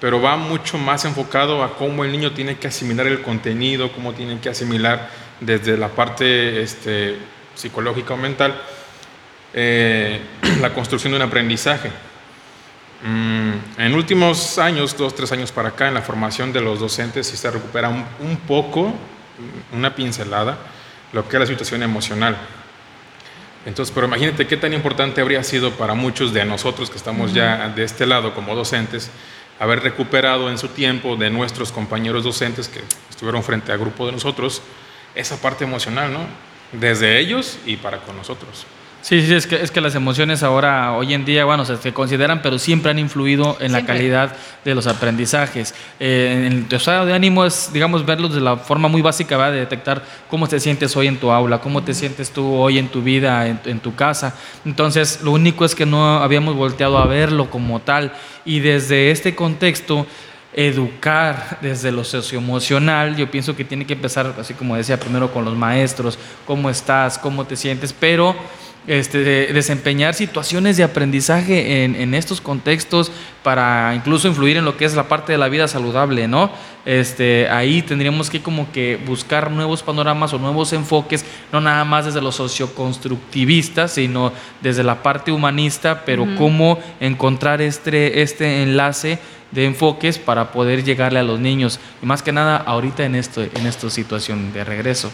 Pero 0.02 0.22
va 0.22 0.36
mucho 0.36 0.78
más 0.78 1.06
enfocado 1.06 1.64
a 1.64 1.78
cómo 1.78 2.04
el 2.04 2.12
niño 2.12 2.34
tiene 2.34 2.58
que 2.58 2.68
asimilar 2.68 3.08
el 3.08 3.22
contenido, 3.22 3.94
cómo 3.94 4.14
tiene 4.14 4.40
que 4.40 4.50
asimilar 4.50 5.10
desde 5.40 5.78
la 5.78 5.88
parte 5.88 6.62
este, 6.62 7.18
psicológica 7.56 8.16
o 8.16 8.18
mental 8.18 8.60
eh, 9.54 10.20
la 10.62 10.74
construcción 10.74 11.12
de 11.12 11.18
un 11.18 11.24
aprendizaje. 11.24 11.90
Mm, 13.04 13.82
en 13.82 13.94
últimos 13.94 14.58
años, 14.58 14.96
dos, 14.98 15.16
tres 15.16 15.32
años 15.32 15.52
para 15.52 15.70
acá, 15.70 15.88
en 15.88 15.94
la 15.94 16.02
formación 16.02 16.52
de 16.52 16.62
los 16.62 16.80
docentes 16.80 17.28
sí 17.28 17.38
se 17.38 17.50
recupera 17.50 17.90
un, 17.90 18.06
un 18.22 18.38
poco, 18.38 18.94
una 19.74 19.96
pincelada, 19.96 20.58
lo 21.14 21.28
que 21.28 21.38
es 21.38 21.40
la 21.40 21.48
situación 21.48 21.84
emocional. 21.84 22.38
Entonces, 23.66 23.94
pero 23.94 24.08
imagínate 24.08 24.48
qué 24.48 24.58
tan 24.58 24.74
importante 24.74 25.22
habría 25.22 25.44
sido 25.44 25.72
para 25.72 25.94
muchos 25.94 26.34
de 26.34 26.44
nosotros 26.46 26.90
que 26.90 26.98
estamos 26.98 27.34
ya 27.34 27.70
de 27.70 27.84
este 27.84 28.08
lado 28.08 28.34
como 28.34 28.56
docentes, 28.56 29.12
haber 29.62 29.84
recuperado 29.84 30.50
en 30.50 30.58
su 30.58 30.70
tiempo 30.70 31.16
de 31.16 31.30
nuestros 31.30 31.72
compañeros 31.72 32.24
docentes 32.24 32.68
que 32.68 32.82
estuvieron 33.12 33.44
frente 33.44 33.72
al 33.72 33.78
grupo 33.78 34.08
de 34.08 34.12
nosotros, 34.12 34.60
esa 35.14 35.40
parte 35.40 35.66
emocional, 35.66 36.12
¿no? 36.12 36.26
Desde 36.72 37.20
ellos 37.20 37.60
y 37.68 37.78
para 37.78 38.00
con 38.00 38.18
nosotros. 38.18 38.66
Sí, 39.02 39.26
sí, 39.26 39.34
es 39.34 39.48
que, 39.48 39.56
es 39.56 39.72
que 39.72 39.82
las 39.82 39.96
emociones 39.96 40.44
ahora, 40.44 40.94
hoy 40.94 41.16
en 41.16 41.26
día, 41.26 41.44
bueno, 41.44 41.66
se 41.66 41.92
consideran, 41.92 42.44
pero 42.44 42.60
siempre 42.60 42.92
han 42.92 43.00
influido 43.00 43.58
en 43.60 43.72
la 43.72 43.84
calidad 43.84 44.36
de 44.64 44.76
los 44.76 44.86
aprendizajes. 44.86 45.74
Eh, 46.00 46.48
en 46.52 46.68
tu 46.68 46.76
estado 46.76 47.08
de 47.08 47.14
ánimo 47.14 47.44
es, 47.44 47.72
digamos, 47.74 48.06
verlos 48.06 48.36
de 48.36 48.42
la 48.42 48.58
forma 48.58 48.88
muy 48.88 49.02
básica, 49.02 49.50
de 49.50 49.62
detectar 49.62 50.04
cómo 50.30 50.48
te 50.48 50.60
sientes 50.60 50.96
hoy 50.96 51.08
en 51.08 51.18
tu 51.18 51.32
aula, 51.32 51.58
cómo 51.58 51.84
te 51.84 51.96
sientes 51.96 52.30
tú 52.30 52.54
hoy 52.54 52.78
en 52.78 52.90
tu 52.90 53.02
vida, 53.02 53.48
en, 53.48 53.60
en 53.66 53.80
tu 53.80 53.96
casa. 53.96 54.36
Entonces, 54.66 55.22
lo 55.24 55.32
único 55.32 55.66
es 55.66 55.74
que 55.74 55.88
no 55.88 56.18
habíamos 56.18 56.56
volteado 56.56 57.00
a 57.00 57.08
verlo 57.08 57.50
como 57.50 57.80
tal. 57.80 58.14
Y 58.46 58.60
desde 58.60 59.10
este 59.10 59.34
contexto, 59.34 60.06
educar 60.54 61.58
desde 61.62 61.92
lo 61.92 62.04
socioemocional, 62.04 63.16
yo 63.16 63.32
pienso 63.32 63.56
que 63.56 63.64
tiene 63.64 63.86
que 63.86 63.94
empezar, 63.94 64.36
así 64.40 64.54
como 64.54 64.76
decía, 64.76 65.00
primero 65.00 65.32
con 65.32 65.46
los 65.46 65.56
maestros, 65.56 66.20
cómo 66.46 66.70
estás, 66.70 67.18
cómo 67.18 67.46
te 67.46 67.56
sientes, 67.56 67.94
pero 67.94 68.36
este, 68.88 69.20
desempeñar 69.54 70.16
situaciones 70.16 70.76
de 70.76 70.84
aprendizaje 70.84 71.84
en, 71.84 72.14
estos 72.16 72.42
contextos 72.42 73.12
para 73.44 73.94
incluso 73.96 74.28
influir 74.28 74.58
en 74.58 74.66
lo 74.66 74.76
que 74.76 74.86
es 74.86 74.96
la 74.96 75.08
parte 75.08 75.32
de 75.32 75.38
la 75.38 75.50
vida 75.50 75.68
saludable, 75.68 76.28
¿no? 76.28 76.52
Este, 76.86 77.48
ahí 77.50 77.84
tendríamos 77.84 78.32
que 78.32 78.42
como 78.42 78.72
que 78.72 79.00
buscar 79.06 79.52
nuevos 79.52 79.84
panoramas 79.84 80.34
o 80.34 80.40
nuevos 80.40 80.74
enfoques, 80.74 81.24
no 81.52 81.62
nada 81.62 81.86
más 81.86 82.06
desde 82.06 82.22
los 82.22 82.36
socioconstructivistas, 82.36 83.94
sino 83.94 84.34
desde 84.62 84.84
la 84.84 85.04
parte 85.04 85.32
humanista, 85.32 86.04
pero 86.04 86.28
cómo 86.38 86.80
encontrar 87.00 87.62
este, 87.62 88.24
este 88.24 88.64
enlace 88.64 89.20
de 89.52 89.66
enfoques 89.66 90.18
para 90.18 90.52
poder 90.52 90.84
llegarle 90.84 91.20
a 91.20 91.24
los 91.24 91.40
niños, 91.40 91.80
y 92.02 92.06
más 92.06 92.24
que 92.24 92.32
nada 92.32 92.58
ahorita 92.58 93.06
en, 93.06 93.16
esto, 93.16 93.44
en 93.44 93.68
esta 93.68 93.90
situación 93.90 94.54
de 94.54 94.64
regreso. 94.64 95.12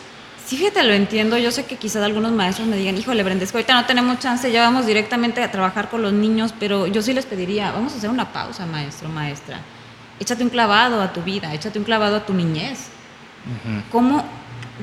Sí, 0.47 0.55
fíjate, 0.55 0.81
lo 0.83 0.93
entiendo. 0.93 1.37
Yo 1.37 1.51
sé 1.51 1.65
que 1.65 1.75
quizás 1.75 2.01
algunos 2.03 2.31
maestros 2.31 2.69
me 2.69 2.77
digan, 2.77 2.97
híjole, 2.97 3.21
Brendesco, 3.21 3.57
ahorita 3.57 3.73
no 3.73 3.85
tenemos 3.85 4.19
chance, 4.19 4.49
ya 4.49 4.61
vamos 4.61 4.85
directamente 4.85 5.43
a 5.43 5.51
trabajar 5.51 5.89
con 5.89 6.01
los 6.01 6.13
niños, 6.13 6.53
pero 6.57 6.87
yo 6.87 7.01
sí 7.01 7.11
les 7.11 7.25
pediría, 7.25 7.73
vamos 7.73 7.93
a 7.93 7.97
hacer 7.97 8.09
una 8.09 8.31
pausa, 8.31 8.65
maestro, 8.65 9.09
maestra. 9.09 9.59
Échate 10.21 10.45
un 10.45 10.49
clavado 10.49 11.01
a 11.01 11.11
tu 11.11 11.21
vida, 11.21 11.53
échate 11.53 11.77
un 11.79 11.83
clavado 11.83 12.15
a 12.15 12.25
tu 12.25 12.33
niñez. 12.33 12.87
¿Cómo 13.91 14.23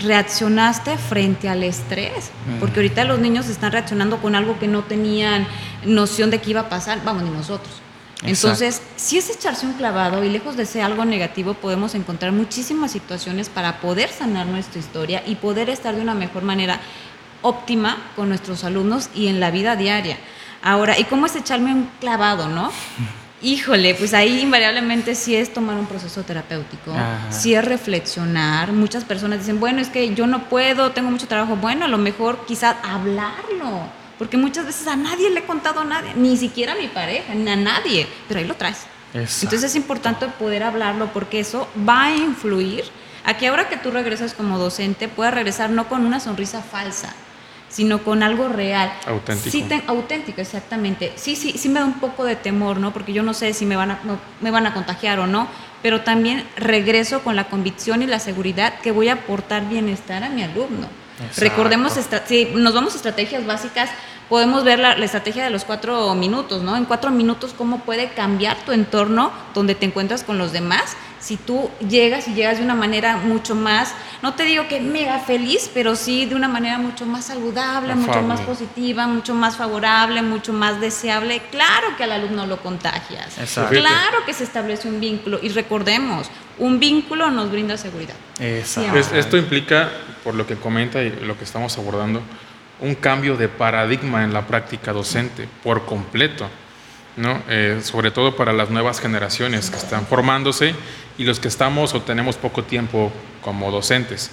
reaccionaste 0.00 0.98
frente 0.98 1.48
al 1.48 1.62
estrés? 1.62 2.30
Porque 2.60 2.80
ahorita 2.80 3.04
los 3.04 3.18
niños 3.18 3.48
están 3.48 3.72
reaccionando 3.72 4.18
con 4.18 4.34
algo 4.34 4.58
que 4.58 4.68
no 4.68 4.82
tenían 4.82 5.46
noción 5.86 6.28
de 6.28 6.42
que 6.42 6.50
iba 6.50 6.60
a 6.60 6.68
pasar, 6.68 7.02
vamos, 7.06 7.22
ni 7.22 7.30
nosotros. 7.30 7.80
Entonces, 8.24 8.80
si 8.96 9.18
es 9.18 9.28
echarse 9.28 9.66
un 9.66 9.74
clavado 9.74 10.24
y 10.24 10.30
lejos 10.30 10.56
de 10.56 10.64
ser 10.64 10.82
algo 10.82 11.04
negativo, 11.04 11.54
podemos 11.54 11.94
encontrar 11.94 12.32
muchísimas 12.32 12.90
situaciones 12.90 13.48
para 13.48 13.80
poder 13.80 14.08
sanar 14.08 14.46
nuestra 14.46 14.80
historia 14.80 15.22
y 15.26 15.34
poder 15.36 15.68
estar 15.68 15.94
de 15.94 16.00
una 16.00 16.14
mejor 16.14 16.42
manera 16.42 16.80
óptima 17.42 17.98
con 18.16 18.28
nuestros 18.28 18.64
alumnos 18.64 19.10
y 19.14 19.28
en 19.28 19.40
la 19.40 19.50
vida 19.50 19.76
diaria. 19.76 20.16
Ahora, 20.62 20.98
¿y 20.98 21.04
cómo 21.04 21.26
es 21.26 21.36
echarme 21.36 21.74
un 21.74 21.90
clavado, 22.00 22.48
no? 22.48 22.72
Híjole, 23.42 23.94
pues 23.94 24.14
ahí 24.14 24.40
invariablemente 24.40 25.14
sí 25.14 25.36
es 25.36 25.52
tomar 25.52 25.76
un 25.76 25.84
proceso 25.84 26.22
terapéutico, 26.22 26.94
sí 27.28 27.54
es 27.54 27.62
reflexionar. 27.62 28.72
Muchas 28.72 29.04
personas 29.04 29.40
dicen, 29.40 29.60
bueno, 29.60 29.82
es 29.82 29.88
que 29.88 30.14
yo 30.14 30.26
no 30.26 30.48
puedo, 30.48 30.92
tengo 30.92 31.10
mucho 31.10 31.28
trabajo. 31.28 31.56
Bueno, 31.56 31.84
a 31.84 31.88
lo 31.88 31.98
mejor 31.98 32.46
quizás 32.46 32.76
hablarlo 32.82 33.82
porque 34.18 34.36
muchas 34.36 34.66
veces 34.66 34.86
a 34.86 34.96
nadie 34.96 35.30
le 35.30 35.40
he 35.40 35.44
contado 35.44 35.80
a 35.80 35.84
nadie, 35.84 36.12
ni 36.14 36.36
siquiera 36.36 36.72
a 36.72 36.76
mi 36.76 36.88
pareja, 36.88 37.34
ni 37.34 37.50
a 37.50 37.56
nadie, 37.56 38.06
pero 38.28 38.40
ahí 38.40 38.46
lo 38.46 38.54
traes. 38.54 38.86
Entonces 39.14 39.62
es 39.62 39.76
importante 39.76 40.26
poder 40.26 40.64
hablarlo 40.64 41.12
porque 41.12 41.38
eso 41.38 41.68
va 41.88 42.06
a 42.06 42.16
influir 42.16 42.84
a 43.24 43.36
que 43.36 43.46
ahora 43.46 43.68
que 43.68 43.76
tú 43.76 43.90
regresas 43.90 44.34
como 44.34 44.58
docente 44.58 45.08
puedas 45.08 45.32
regresar 45.32 45.70
no 45.70 45.88
con 45.88 46.04
una 46.04 46.18
sonrisa 46.18 46.62
falsa, 46.62 47.14
sino 47.68 48.02
con 48.02 48.22
algo 48.22 48.48
real. 48.48 48.92
Auténtico. 49.06 49.50
Sí, 49.50 49.64
auténtico, 49.86 50.40
exactamente. 50.40 51.12
Sí, 51.16 51.36
sí, 51.36 51.54
sí 51.56 51.68
me 51.68 51.80
da 51.80 51.86
un 51.86 52.00
poco 52.00 52.24
de 52.24 52.36
temor, 52.36 52.78
¿no? 52.78 52.92
Porque 52.92 53.12
yo 53.12 53.22
no 53.22 53.34
sé 53.34 53.52
si 53.54 53.66
me 53.66 53.76
van, 53.76 53.92
a, 53.92 54.00
me 54.40 54.50
van 54.50 54.66
a 54.66 54.74
contagiar 54.74 55.20
o 55.20 55.26
no, 55.26 55.48
pero 55.80 56.02
también 56.02 56.44
regreso 56.56 57.22
con 57.22 57.36
la 57.36 57.48
convicción 57.48 58.02
y 58.02 58.06
la 58.06 58.18
seguridad 58.18 58.80
que 58.80 58.90
voy 58.90 59.08
a 59.08 59.14
aportar 59.14 59.68
bienestar 59.68 60.24
a 60.24 60.28
mi 60.28 60.42
alumno. 60.42 60.88
Recordemos, 61.36 61.92
si 62.26 62.44
nos 62.46 62.74
vamos 62.74 62.94
a 62.94 62.96
estrategias 62.96 63.46
básicas, 63.46 63.90
podemos 64.28 64.64
ver 64.64 64.78
la, 64.78 64.92
estrategia 64.92 65.44
de 65.44 65.50
los 65.50 65.64
cuatro 65.64 66.14
minutos, 66.14 66.62
¿no? 66.62 66.76
En 66.76 66.84
cuatro 66.84 67.10
minutos, 67.10 67.54
cómo 67.56 67.80
puede 67.80 68.08
cambiar 68.10 68.56
tu 68.64 68.72
entorno 68.72 69.32
donde 69.54 69.74
te 69.74 69.86
encuentras 69.86 70.24
con 70.24 70.38
los 70.38 70.52
demás 70.52 70.96
si 71.24 71.38
tú 71.38 71.70
llegas 71.88 72.28
y 72.28 72.34
llegas 72.34 72.58
de 72.58 72.64
una 72.64 72.74
manera 72.74 73.16
mucho 73.16 73.54
más, 73.54 73.94
no 74.20 74.34
te 74.34 74.44
digo 74.44 74.68
que 74.68 74.78
mega 74.80 75.18
feliz, 75.20 75.70
pero 75.72 75.96
sí 75.96 76.26
de 76.26 76.34
una 76.34 76.48
manera 76.48 76.76
mucho 76.76 77.06
más 77.06 77.24
saludable, 77.24 77.94
mucho 77.94 78.20
más 78.20 78.42
positiva, 78.42 79.06
mucho 79.06 79.34
más 79.34 79.56
favorable, 79.56 80.20
mucho 80.20 80.52
más 80.52 80.82
deseable, 80.82 81.40
claro 81.50 81.96
que 81.96 82.04
al 82.04 82.12
alumno 82.12 82.46
lo 82.46 82.58
contagias. 82.58 83.36
Claro 83.70 84.18
que 84.26 84.34
se 84.34 84.44
establece 84.44 84.86
un 84.86 85.00
vínculo. 85.00 85.38
Y 85.42 85.48
recordemos, 85.48 86.30
un 86.58 86.78
vínculo 86.78 87.30
nos 87.30 87.50
brinda 87.50 87.78
seguridad. 87.78 88.16
esto 88.38 89.38
implica, 89.38 89.90
por 90.22 90.34
lo 90.34 90.46
que 90.46 90.56
comenta 90.56 91.02
y 91.02 91.10
lo 91.10 91.38
que 91.38 91.44
estamos 91.44 91.78
abordando, 91.78 92.20
un 92.80 92.94
cambio 92.94 93.36
de 93.36 93.48
paradigma 93.48 94.24
en 94.24 94.32
la 94.32 94.46
práctica 94.46 94.92
docente 94.92 95.48
por 95.62 95.84
completo. 95.84 96.48
¿no? 97.16 97.42
Eh, 97.48 97.80
sobre 97.82 98.10
todo 98.10 98.34
para 98.34 98.52
las 98.52 98.70
nuevas 98.70 99.00
generaciones 99.00 99.70
que 99.70 99.76
están 99.76 100.06
formándose 100.06 100.74
y 101.16 101.24
los 101.24 101.38
que 101.38 101.48
estamos 101.48 101.94
o 101.94 102.02
tenemos 102.02 102.36
poco 102.36 102.64
tiempo 102.64 103.12
como 103.40 103.70
docentes. 103.70 104.30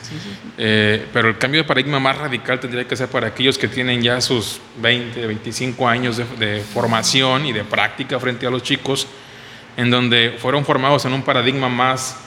Eh, 0.57 1.05
pero 1.13 1.29
el 1.29 1.38
cambio 1.38 1.62
de 1.62 1.67
paradigma 1.67 2.00
más 2.00 2.17
radical 2.17 2.60
tendría 2.60 2.88
que 2.88 2.95
ser 2.95 3.07
para 3.10 3.27
aquellos 3.27 3.57
que 3.57 3.67
tienen 3.67 4.01
ya 4.01 4.19
sus 4.21 4.60
20, 4.81 5.27
25 5.27 5.88
años 5.88 6.17
de, 6.39 6.62
formación 6.74 7.45
y 7.45 7.51
de 7.51 7.63
práctica 7.63 8.19
frente 8.19 8.48
a 8.48 8.50
los 8.50 8.63
chicos, 8.63 9.07
en 9.77 9.91
donde 9.91 10.38
fueron 10.39 10.65
formados 10.65 11.05
en 11.05 11.13
un 11.13 11.24
paradigma 11.24 11.69
más 11.69 12.17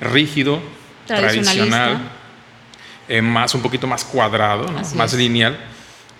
rígido, 0.00 0.60
tradicional, 1.06 1.98
eh, 3.08 3.22
más 3.22 3.54
un 3.54 3.62
poquito 3.62 3.86
más 3.86 4.04
cuadrado, 4.04 4.66
más 4.94 5.14
lineal 5.14 5.58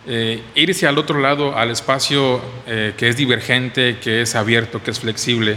eh, 0.06 0.42
irse 0.54 0.86
al 0.86 0.98
otro 0.98 1.18
lado, 1.18 1.56
al 1.56 1.70
espacio 1.70 2.40
eh, 2.66 2.92
que 2.96 3.08
es 3.08 3.16
divergente, 3.16 3.98
que 4.02 4.22
es 4.22 4.34
abierto, 4.34 4.82
que 4.82 4.90
es 4.90 5.00
flexible 5.00 5.56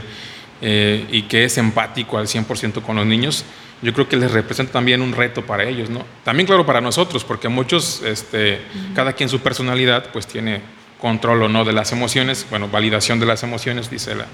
y 0.59 1.21
que 1.23 1.43
es 1.43 1.55
empático 1.59 2.17
al 2.17 2.25
100% 2.25 2.81
con 2.81 2.95
los 2.95 3.05
niños, 3.05 3.45
yo 3.83 3.93
creo 3.93 4.09
que 4.09 4.17
les 4.17 4.31
representa 4.31 4.73
también 4.73 5.03
un 5.03 5.13
reto 5.13 5.45
para 5.45 5.65
ellos, 5.65 5.87
¿no? 5.87 6.03
También 6.23 6.47
claro 6.47 6.65
para 6.65 6.81
nosotros, 6.81 7.23
porque 7.23 7.47
muchos, 7.47 8.01
este, 8.01 8.61
cada 8.95 9.13
quien 9.13 9.29
su 9.29 9.39
personalidad, 9.39 10.11
pues 10.11 10.25
tiene 10.25 10.61
control 10.99 11.43
o 11.43 11.47
no 11.47 11.63
de 11.63 11.73
las 11.73 11.91
emociones, 11.91 12.47
bueno, 12.49 12.69
validación 12.69 13.19
de 13.19 13.27
las 13.27 13.43
emociones, 13.43 13.91
dice 13.91 14.15
la, 14.15 14.25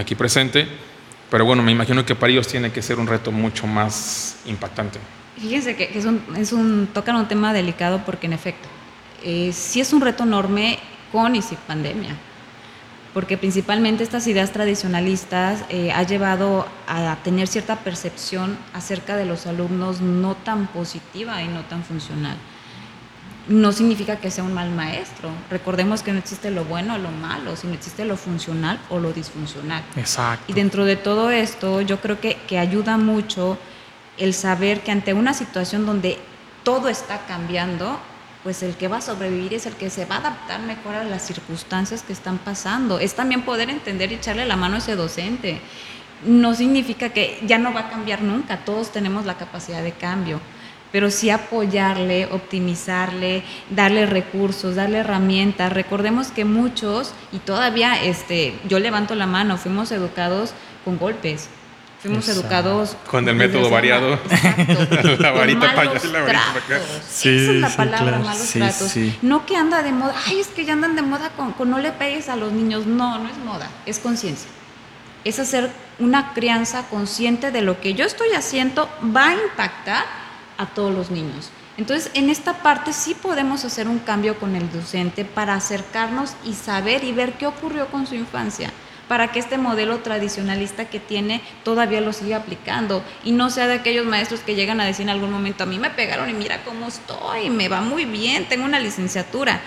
aquí 0.00 0.16
presente, 0.16 0.66
pero 1.30 1.44
bueno, 1.44 1.62
me 1.62 1.70
imagino 1.70 2.04
que 2.04 2.16
para 2.16 2.32
ellos 2.32 2.48
tiene 2.48 2.72
que 2.72 2.82
ser 2.82 2.98
un 2.98 3.06
reto 3.06 3.30
mucho 3.30 3.68
más 3.68 4.38
impactante. 4.46 4.98
Fíjense 5.38 5.76
que, 5.76 5.90
es 5.96 6.04
un, 6.04 6.22
es 6.36 6.52
un, 6.52 6.88
tocan 6.92 7.16
un 7.16 7.28
tema 7.28 7.52
delicado 7.52 8.02
porque 8.04 8.26
en 8.26 8.32
efecto, 8.32 8.68
eh, 9.22 9.52
sí 9.52 9.80
es 9.80 9.92
un 9.92 10.00
reto 10.00 10.24
enorme 10.24 10.78
con 11.12 11.34
y 11.36 11.42
sin 11.42 11.58
pandemia. 11.58 12.16
porque 13.16 13.38
principalmente 13.38 14.04
estas 14.04 14.26
ideas 14.26 14.52
tradicionalistas 14.52 15.64
eh, 15.70 15.90
ha 15.90 16.02
llevado 16.02 16.66
a 16.86 17.16
tener 17.24 17.48
cierta 17.48 17.76
percepción 17.76 18.58
acerca 18.74 19.16
de 19.16 19.24
los 19.24 19.46
alumnos 19.46 20.02
no 20.02 20.34
tan 20.34 20.66
positiva 20.66 21.42
y 21.42 21.48
no 21.48 21.62
tan 21.62 21.82
funcional. 21.82 22.36
No 23.48 23.72
significa 23.72 24.16
que 24.16 24.30
sea 24.30 24.44
un 24.44 24.52
mal 24.52 24.70
maestro. 24.70 25.30
Recordemos 25.48 26.02
que 26.02 26.12
no 26.12 26.18
existe 26.18 26.50
lo 26.50 26.66
bueno 26.66 26.96
o 26.96 26.98
lo 26.98 27.10
malo, 27.10 27.56
sino 27.56 27.72
existe 27.72 28.04
lo 28.04 28.18
funcional 28.18 28.78
o 28.90 28.98
lo 28.98 29.14
disfuncional. 29.14 29.82
Exacto. 29.96 30.44
Y 30.48 30.52
dentro 30.52 30.84
de 30.84 30.96
todo 30.96 31.30
esto, 31.30 31.80
yo 31.80 32.02
creo 32.02 32.20
que, 32.20 32.36
que 32.46 32.58
ayuda 32.58 32.98
mucho 32.98 33.56
el 34.18 34.34
saber 34.34 34.80
que 34.80 34.92
ante 34.92 35.14
una 35.14 35.34
situación 35.34 35.86
donde 35.86 36.18
todo 36.62 36.88
está 36.88 37.26
cambiando, 37.26 37.98
pues 38.42 38.62
el 38.62 38.76
que 38.76 38.88
va 38.88 38.98
a 38.98 39.00
sobrevivir 39.00 39.54
es 39.54 39.66
el 39.66 39.74
que 39.74 39.90
se 39.90 40.04
va 40.04 40.16
a 40.16 40.18
adaptar 40.18 40.60
mejor 40.60 40.94
a 40.94 41.04
las 41.04 41.22
circunstancias 41.26 42.02
que 42.02 42.12
están 42.12 42.38
pasando. 42.38 42.98
Es 42.98 43.14
también 43.14 43.42
poder 43.42 43.70
entender 43.70 44.12
y 44.12 44.14
echarle 44.14 44.46
la 44.46 44.56
mano 44.56 44.76
a 44.76 44.78
ese 44.78 44.94
docente. 44.94 45.60
No 46.24 46.54
significa 46.54 47.10
que 47.10 47.40
ya 47.44 47.58
no 47.58 47.74
va 47.74 47.80
a 47.80 47.90
cambiar 47.90 48.22
nunca, 48.22 48.58
todos 48.58 48.92
tenemos 48.92 49.26
la 49.26 49.36
capacidad 49.36 49.82
de 49.82 49.92
cambio, 49.92 50.40
pero 50.92 51.10
sí 51.10 51.28
apoyarle, 51.28 52.26
optimizarle, 52.26 53.42
darle 53.70 54.06
recursos, 54.06 54.76
darle 54.76 54.98
herramientas. 54.98 55.72
Recordemos 55.72 56.28
que 56.28 56.44
muchos, 56.44 57.12
y 57.32 57.38
todavía 57.38 58.02
este, 58.02 58.54
yo 58.68 58.78
levanto 58.78 59.14
la 59.14 59.26
mano, 59.26 59.58
fuimos 59.58 59.90
educados 59.92 60.52
con 60.84 60.98
golpes, 60.98 61.50
Fuimos 62.06 62.28
educados. 62.28 62.96
Con 63.10 63.28
el 63.28 63.34
método 63.34 63.68
variado. 63.68 64.14
Exacto. 64.30 65.16
la 65.18 65.32
varita 65.32 65.74
para 65.74 65.90
allá 65.90 66.00
y 66.04 66.06
la 66.08 66.20
varita 66.20 66.44
para 66.52 66.78
acá. 66.78 66.86
Sí, 67.08 67.36
Esa 67.36 67.52
es 67.52 67.60
la 67.60 67.70
palabra, 67.70 68.18
malos 68.18 68.50
tratos. 68.50 68.94
No 69.22 69.44
que 69.44 69.56
anda 69.56 69.82
de 69.82 69.92
moda. 69.92 70.14
Ay, 70.26 70.40
es 70.40 70.48
que 70.48 70.64
ya 70.64 70.74
andan 70.74 70.94
de 70.94 71.02
moda 71.02 71.30
con, 71.30 71.52
con 71.52 71.68
no 71.70 71.78
le 71.78 71.92
pegues 71.92 72.28
a 72.28 72.36
los 72.36 72.52
niños. 72.52 72.86
No, 72.86 73.18
no 73.18 73.28
es 73.28 73.36
moda, 73.38 73.68
es 73.86 73.98
conciencia. 73.98 74.48
Es 75.24 75.40
hacer 75.40 75.70
una 75.98 76.32
crianza 76.32 76.84
consciente 76.88 77.50
de 77.50 77.62
lo 77.62 77.80
que 77.80 77.94
yo 77.94 78.04
estoy 78.04 78.30
haciendo 78.30 78.88
va 79.14 79.30
a 79.30 79.34
impactar 79.34 80.04
a 80.58 80.66
todos 80.66 80.94
los 80.94 81.10
niños. 81.10 81.50
Entonces, 81.76 82.10
en 82.14 82.30
esta 82.30 82.62
parte 82.62 82.92
sí 82.92 83.14
podemos 83.14 83.64
hacer 83.64 83.88
un 83.88 83.98
cambio 83.98 84.38
con 84.38 84.54
el 84.54 84.70
docente 84.70 85.24
para 85.24 85.54
acercarnos 85.54 86.34
y 86.44 86.54
saber 86.54 87.04
y 87.04 87.12
ver 87.12 87.34
qué 87.34 87.46
ocurrió 87.46 87.88
con 87.88 88.06
su 88.06 88.14
infancia 88.14 88.70
para 89.08 89.32
que 89.32 89.38
este 89.38 89.58
modelo 89.58 89.98
tradicionalista 89.98 90.86
que 90.86 91.00
tiene 91.00 91.40
todavía 91.64 92.00
lo 92.00 92.12
siga 92.12 92.38
aplicando 92.38 93.02
y 93.24 93.32
no 93.32 93.50
sea 93.50 93.66
de 93.66 93.74
aquellos 93.74 94.06
maestros 94.06 94.40
que 94.40 94.54
llegan 94.54 94.80
a 94.80 94.84
decir 94.84 95.04
en 95.04 95.10
algún 95.10 95.30
momento, 95.30 95.64
a 95.64 95.66
mí 95.66 95.78
me 95.78 95.90
pegaron 95.90 96.28
y 96.28 96.34
mira 96.34 96.64
cómo 96.64 96.88
estoy, 96.88 97.50
me 97.50 97.68
va 97.68 97.80
muy 97.80 98.04
bien, 98.04 98.48
tengo 98.48 98.64
una 98.64 98.80
licenciatura. 98.80 99.60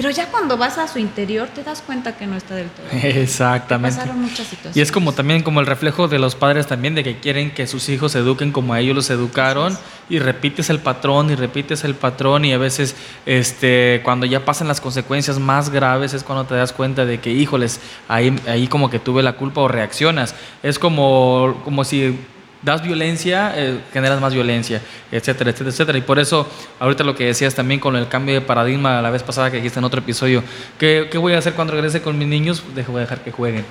Pero 0.00 0.14
ya 0.14 0.28
cuando 0.28 0.56
vas 0.56 0.78
a 0.78 0.88
su 0.88 0.98
interior 0.98 1.48
te 1.48 1.62
das 1.62 1.82
cuenta 1.82 2.16
que 2.16 2.26
no 2.26 2.34
está 2.34 2.54
del 2.54 2.70
todo. 2.70 2.86
Exactamente. 3.02 3.98
Pasaron 3.98 4.22
muchas 4.22 4.46
situaciones. 4.46 4.74
Y 4.74 4.80
es 4.80 4.90
como 4.90 5.12
también 5.12 5.42
como 5.42 5.60
el 5.60 5.66
reflejo 5.66 6.08
de 6.08 6.18
los 6.18 6.36
padres 6.36 6.66
también 6.66 6.94
de 6.94 7.04
que 7.04 7.18
quieren 7.18 7.50
que 7.50 7.66
sus 7.66 7.86
hijos 7.90 8.12
se 8.12 8.20
eduquen 8.20 8.50
como 8.50 8.72
a 8.72 8.80
ellos 8.80 8.96
los 8.96 9.10
educaron 9.10 9.76
y 10.08 10.18
repites 10.18 10.70
el 10.70 10.78
patrón 10.78 11.30
y 11.30 11.34
repites 11.34 11.84
el 11.84 11.94
patrón 11.94 12.46
y 12.46 12.54
a 12.54 12.58
veces 12.58 12.96
este 13.26 14.00
cuando 14.02 14.24
ya 14.24 14.42
pasan 14.46 14.68
las 14.68 14.80
consecuencias 14.80 15.38
más 15.38 15.68
graves 15.68 16.14
es 16.14 16.24
cuando 16.24 16.46
te 16.46 16.54
das 16.54 16.72
cuenta 16.72 17.04
de 17.04 17.20
que 17.20 17.32
híjoles, 17.32 17.78
ahí 18.08 18.34
ahí 18.46 18.68
como 18.68 18.88
que 18.88 19.00
tuve 19.00 19.22
la 19.22 19.34
culpa 19.34 19.60
o 19.60 19.68
reaccionas. 19.68 20.34
Es 20.62 20.78
como 20.78 21.60
como 21.62 21.84
si 21.84 22.18
das 22.62 22.82
violencia, 22.82 23.52
eh, 23.56 23.80
generas 23.92 24.20
más 24.20 24.34
violencia, 24.34 24.82
etcétera, 25.10 25.50
etcétera, 25.50 25.70
etcétera. 25.70 25.98
Y 25.98 26.02
por 26.02 26.18
eso, 26.18 26.48
ahorita 26.78 27.04
lo 27.04 27.14
que 27.14 27.26
decías 27.26 27.54
también 27.54 27.80
con 27.80 27.96
el 27.96 28.08
cambio 28.08 28.34
de 28.34 28.40
paradigma 28.40 29.00
la 29.00 29.10
vez 29.10 29.22
pasada 29.22 29.50
que 29.50 29.56
dijiste 29.56 29.78
en 29.78 29.84
otro 29.84 30.00
episodio, 30.00 30.42
¿qué, 30.78 31.08
qué 31.10 31.18
voy 31.18 31.32
a 31.32 31.38
hacer 31.38 31.54
cuando 31.54 31.72
regrese 31.72 32.02
con 32.02 32.18
mis 32.18 32.28
niños? 32.28 32.62
Dejo 32.74 32.94
de 32.94 33.00
dejar 33.00 33.22
que 33.22 33.30
jueguen, 33.30 33.64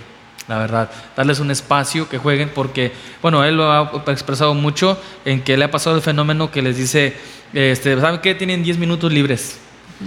la 0.48 0.58
verdad. 0.58 0.89
Darles 1.15 1.39
un 1.39 1.51
espacio 1.51 2.10
que 2.10 2.17
jueguen 2.17 2.50
porque, 2.50 2.91
bueno, 3.22 3.43
él 3.43 3.58
lo 3.58 3.72
ha 3.72 3.91
expresado 4.08 4.53
mucho 4.53 5.00
en 5.25 5.41
que 5.41 5.55
le 5.58 5.65
ha 5.65 5.72
pasado 5.72 5.96
el 5.96 6.01
fenómeno 6.01 6.51
que 6.51 6.62
les 6.62 6.77
dice, 6.77 7.15
este, 7.53 8.00
¿saben 8.00 8.22
qué? 8.22 8.34
Tienen 8.36 8.63
10 8.63 8.77
minutos 8.77 9.12
libres. 9.12 9.60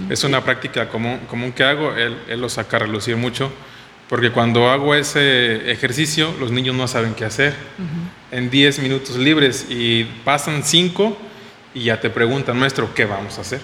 Es 0.09 0.23
una 0.23 0.43
práctica 0.43 0.89
común, 0.89 1.19
común 1.29 1.51
que 1.51 1.63
hago, 1.63 1.93
él, 1.93 2.17
él 2.27 2.41
lo 2.41 2.49
saca 2.49 2.77
a 2.77 2.79
relucir 2.79 3.15
mucho 3.15 3.51
porque 4.09 4.31
cuando 4.31 4.69
hago 4.69 4.95
ese 4.95 5.71
ejercicio, 5.71 6.33
los 6.39 6.51
niños 6.51 6.75
no 6.75 6.87
saben 6.87 7.13
qué 7.13 7.25
hacer. 7.25 7.55
En 8.31 8.49
10 8.49 8.79
minutos 8.79 9.15
libres 9.15 9.67
y 9.69 10.03
pasan 10.23 10.63
5 10.63 11.17
y 11.73 11.85
ya 11.85 11.99
te 11.99 12.09
preguntan, 12.09 12.57
maestro, 12.57 12.93
¿qué 12.93 13.05
vamos 13.05 13.37
a 13.37 13.41
hacer? 13.41 13.61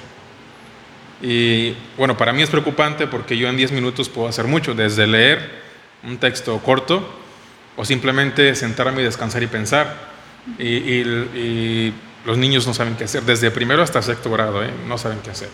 Y 1.21 1.75
bueno, 1.97 2.15
para 2.15 2.31
mí 2.31 2.41
es 2.41 2.49
preocupante 2.49 3.07
porque 3.07 3.37
yo 3.37 3.49
en 3.49 3.57
10 3.57 3.73
minutos 3.73 4.09
puedo 4.09 4.27
hacer 4.27 4.45
mucho, 4.45 4.73
desde 4.73 5.05
leer 5.05 5.61
un 6.03 6.17
texto 6.17 6.57
corto 6.59 7.07
o 7.75 7.83
simplemente 7.83 8.55
sentarme 8.55 9.01
y 9.01 9.05
descansar 9.05 9.43
y 9.43 9.47
pensar. 9.47 10.09
Y, 10.57 10.65
y 10.65 11.93
los 12.25 12.37
niños 12.37 12.65
no 12.65 12.73
saben 12.73 12.95
qué 12.95 13.03
hacer, 13.03 13.23
desde 13.23 13.51
primero 13.51 13.83
hasta 13.83 14.01
sexto 14.01 14.31
grado, 14.31 14.63
¿eh? 14.63 14.71
no 14.87 14.97
saben 14.97 15.19
qué 15.19 15.31
hacer 15.31 15.49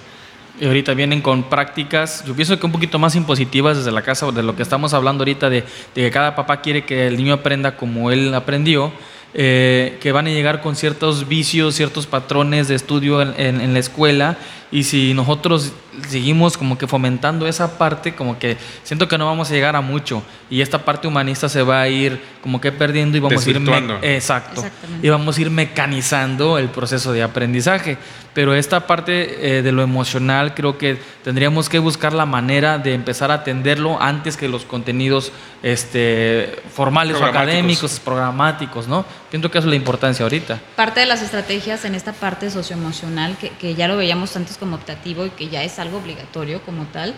y 0.60 0.66
ahorita 0.66 0.94
vienen 0.94 1.22
con 1.22 1.44
prácticas, 1.44 2.24
yo 2.26 2.34
pienso 2.34 2.58
que 2.58 2.66
un 2.66 2.72
poquito 2.72 2.98
más 2.98 3.16
impositivas 3.16 3.78
desde 3.78 3.92
la 3.92 4.02
casa, 4.02 4.32
de 4.32 4.44
lo 4.44 4.56
que 4.56 4.64
estamos 4.64 4.94
hablando 4.94 5.24
ahorita, 5.24 5.50
de, 5.50 5.64
que 5.94 6.12
cada 6.12 6.36
papá 6.36 6.62
quiere 6.62 6.86
que 6.86 7.08
el 7.08 7.18
niño 7.18 7.34
aprenda 7.34 7.76
como 7.76 8.12
él 8.12 8.34
aprendió, 8.34 8.94
eh, 9.34 9.98
que 10.02 10.14
van 10.14 10.28
a 10.28 10.30
llegar 10.30 10.62
con 10.62 10.78
ciertos 10.78 11.28
vicios, 11.28 11.76
ciertos 11.76 12.08
patrones 12.08 12.70
de 12.70 12.76
estudio 12.76 13.22
en, 13.22 13.60
en, 13.60 13.74
la 13.74 13.80
escuela, 13.80 14.38
y 14.72 14.84
si 14.84 15.14
nosotros 15.14 15.74
seguimos 16.08 16.58
como 16.58 16.78
que 16.78 16.88
fomentando 16.88 17.48
esa 17.48 17.78
parte, 17.78 18.16
como 18.16 18.38
que 18.40 18.58
siento 18.84 19.08
que 19.08 19.18
no 19.18 19.26
vamos 19.26 19.50
a 19.50 19.54
llegar 19.54 19.76
a 19.76 19.82
mucho, 19.82 20.24
y 20.50 20.62
esta 20.62 20.84
parte 20.84 21.08
humanista 21.08 21.50
se 21.50 21.62
va 21.62 21.82
a 21.82 21.88
ir 21.88 22.22
como 22.42 22.60
que 22.60 22.72
perdiendo 22.72 23.18
y 23.18 23.20
vamos 23.20 23.46
a 23.46 23.50
ir... 23.50 23.62
Exacto. 24.02 24.64
Y 25.02 25.10
vamos 25.10 25.38
a 25.38 25.42
ir 25.42 25.50
mecanizando 25.50 26.58
el 26.58 26.70
proceso 26.70 27.12
de 27.12 27.24
aprendizaje. 27.24 27.98
Pero 28.36 28.54
esta 28.54 28.86
parte 28.86 29.58
eh, 29.58 29.62
de 29.62 29.72
lo 29.72 29.82
emocional 29.82 30.54
creo 30.54 30.78
que 30.78 31.00
tendríamos 31.24 31.70
que 31.70 31.80
buscar 31.80 32.12
la 32.12 32.26
manera 32.26 32.78
de 32.78 32.94
empezar 32.94 33.32
a 33.32 33.36
atenderlo 33.36 34.00
antes 34.02 34.36
que 34.36 34.50
los 34.50 34.66
contenidos 34.66 35.32
este, 35.64 36.62
formales 36.74 37.16
o 37.16 37.24
académicos, 37.24 37.98
programáticos, 38.02 38.90
¿no? 38.90 39.06
Siento 39.36 39.52
que 39.52 39.58
es 39.58 39.66
la 39.66 39.76
importancia 39.76 40.24
ahorita. 40.24 40.62
Parte 40.78 41.02
de 41.02 41.06
las 41.06 41.22
estrategias 41.22 41.84
en 41.84 41.94
esta 41.94 42.14
parte 42.14 42.50
socioemocional, 42.50 43.36
que, 43.36 43.50
que 43.50 43.76
ya 43.76 43.90
lo 43.90 43.98
veíamos 43.98 44.34
antes 44.38 44.58
como 44.58 44.78
optativo 44.78 45.26
y 45.26 45.30
que 45.30 45.50
ya 45.50 45.62
es 45.62 45.78
algo 45.78 45.98
obligatorio 45.98 46.62
como 46.62 46.86
tal, 46.86 47.14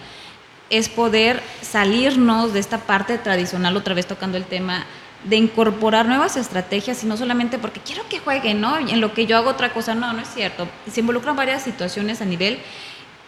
es 0.71 0.89
poder 0.89 1.43
salirnos 1.61 2.53
de 2.53 2.59
esta 2.59 2.79
parte 2.79 3.19
tradicional, 3.19 3.77
otra 3.77 3.93
vez 3.93 4.07
tocando 4.07 4.35
el 4.35 4.45
tema 4.45 4.87
de 5.25 5.35
incorporar 5.35 6.07
nuevas 6.07 6.37
estrategias 6.37 7.03
y 7.03 7.05
no 7.05 7.17
solamente 7.17 7.59
porque 7.59 7.81
quiero 7.81 8.01
que 8.09 8.17
jueguen, 8.17 8.61
¿no? 8.61 8.79
En 8.79 8.99
lo 8.99 9.13
que 9.13 9.27
yo 9.27 9.37
hago 9.37 9.51
otra 9.51 9.71
cosa, 9.71 9.93
no, 9.93 10.11
no 10.11 10.23
es 10.23 10.33
cierto. 10.33 10.67
Se 10.91 11.01
involucran 11.01 11.35
varias 11.35 11.61
situaciones 11.61 12.19
a 12.19 12.25
nivel 12.25 12.57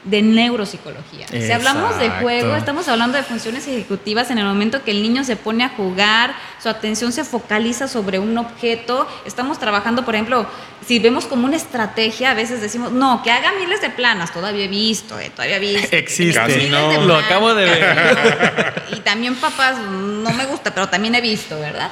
de 0.03 0.21
neuropsicología. 0.21 1.27
Si 1.27 1.51
hablamos 1.51 1.99
de 1.99 2.09
juego, 2.09 2.55
estamos 2.55 2.87
hablando 2.87 3.17
de 3.17 3.23
funciones 3.23 3.67
ejecutivas 3.67 4.31
en 4.31 4.37
el 4.37 4.45
momento 4.45 4.83
que 4.83 4.91
el 4.91 5.03
niño 5.03 5.25
se 5.25 5.35
pone 5.35 5.65
a 5.65 5.69
jugar, 5.69 6.33
su 6.61 6.69
atención 6.69 7.11
se 7.11 7.25
focaliza 7.25 7.87
sobre 7.87 8.17
un 8.17 8.37
objeto. 8.37 9.07
Estamos 9.25 9.59
trabajando, 9.59 10.05
por 10.05 10.15
ejemplo, 10.15 10.47
si 10.85 10.99
vemos 10.99 11.25
como 11.25 11.45
una 11.45 11.57
estrategia, 11.57 12.31
a 12.31 12.33
veces 12.33 12.61
decimos, 12.61 12.91
no, 12.91 13.21
que 13.23 13.31
haga 13.31 13.51
miles 13.59 13.81
de 13.81 13.89
planas, 13.89 14.31
todavía 14.31 14.65
he 14.65 14.69
visto, 14.69 15.19
eh, 15.19 15.31
todavía 15.35 15.57
he 15.57 15.59
visto. 15.59 15.95
Existe, 15.95 16.69
no. 16.69 17.01
lo 17.01 17.15
acabo 17.15 17.53
de 17.53 17.65
ver. 17.65 18.83
y 18.95 19.01
también 19.01 19.35
papás, 19.35 19.77
no 19.79 20.31
me 20.31 20.45
gusta, 20.45 20.73
pero 20.73 20.87
también 20.87 21.15
he 21.15 21.21
visto, 21.21 21.59
¿verdad? 21.59 21.91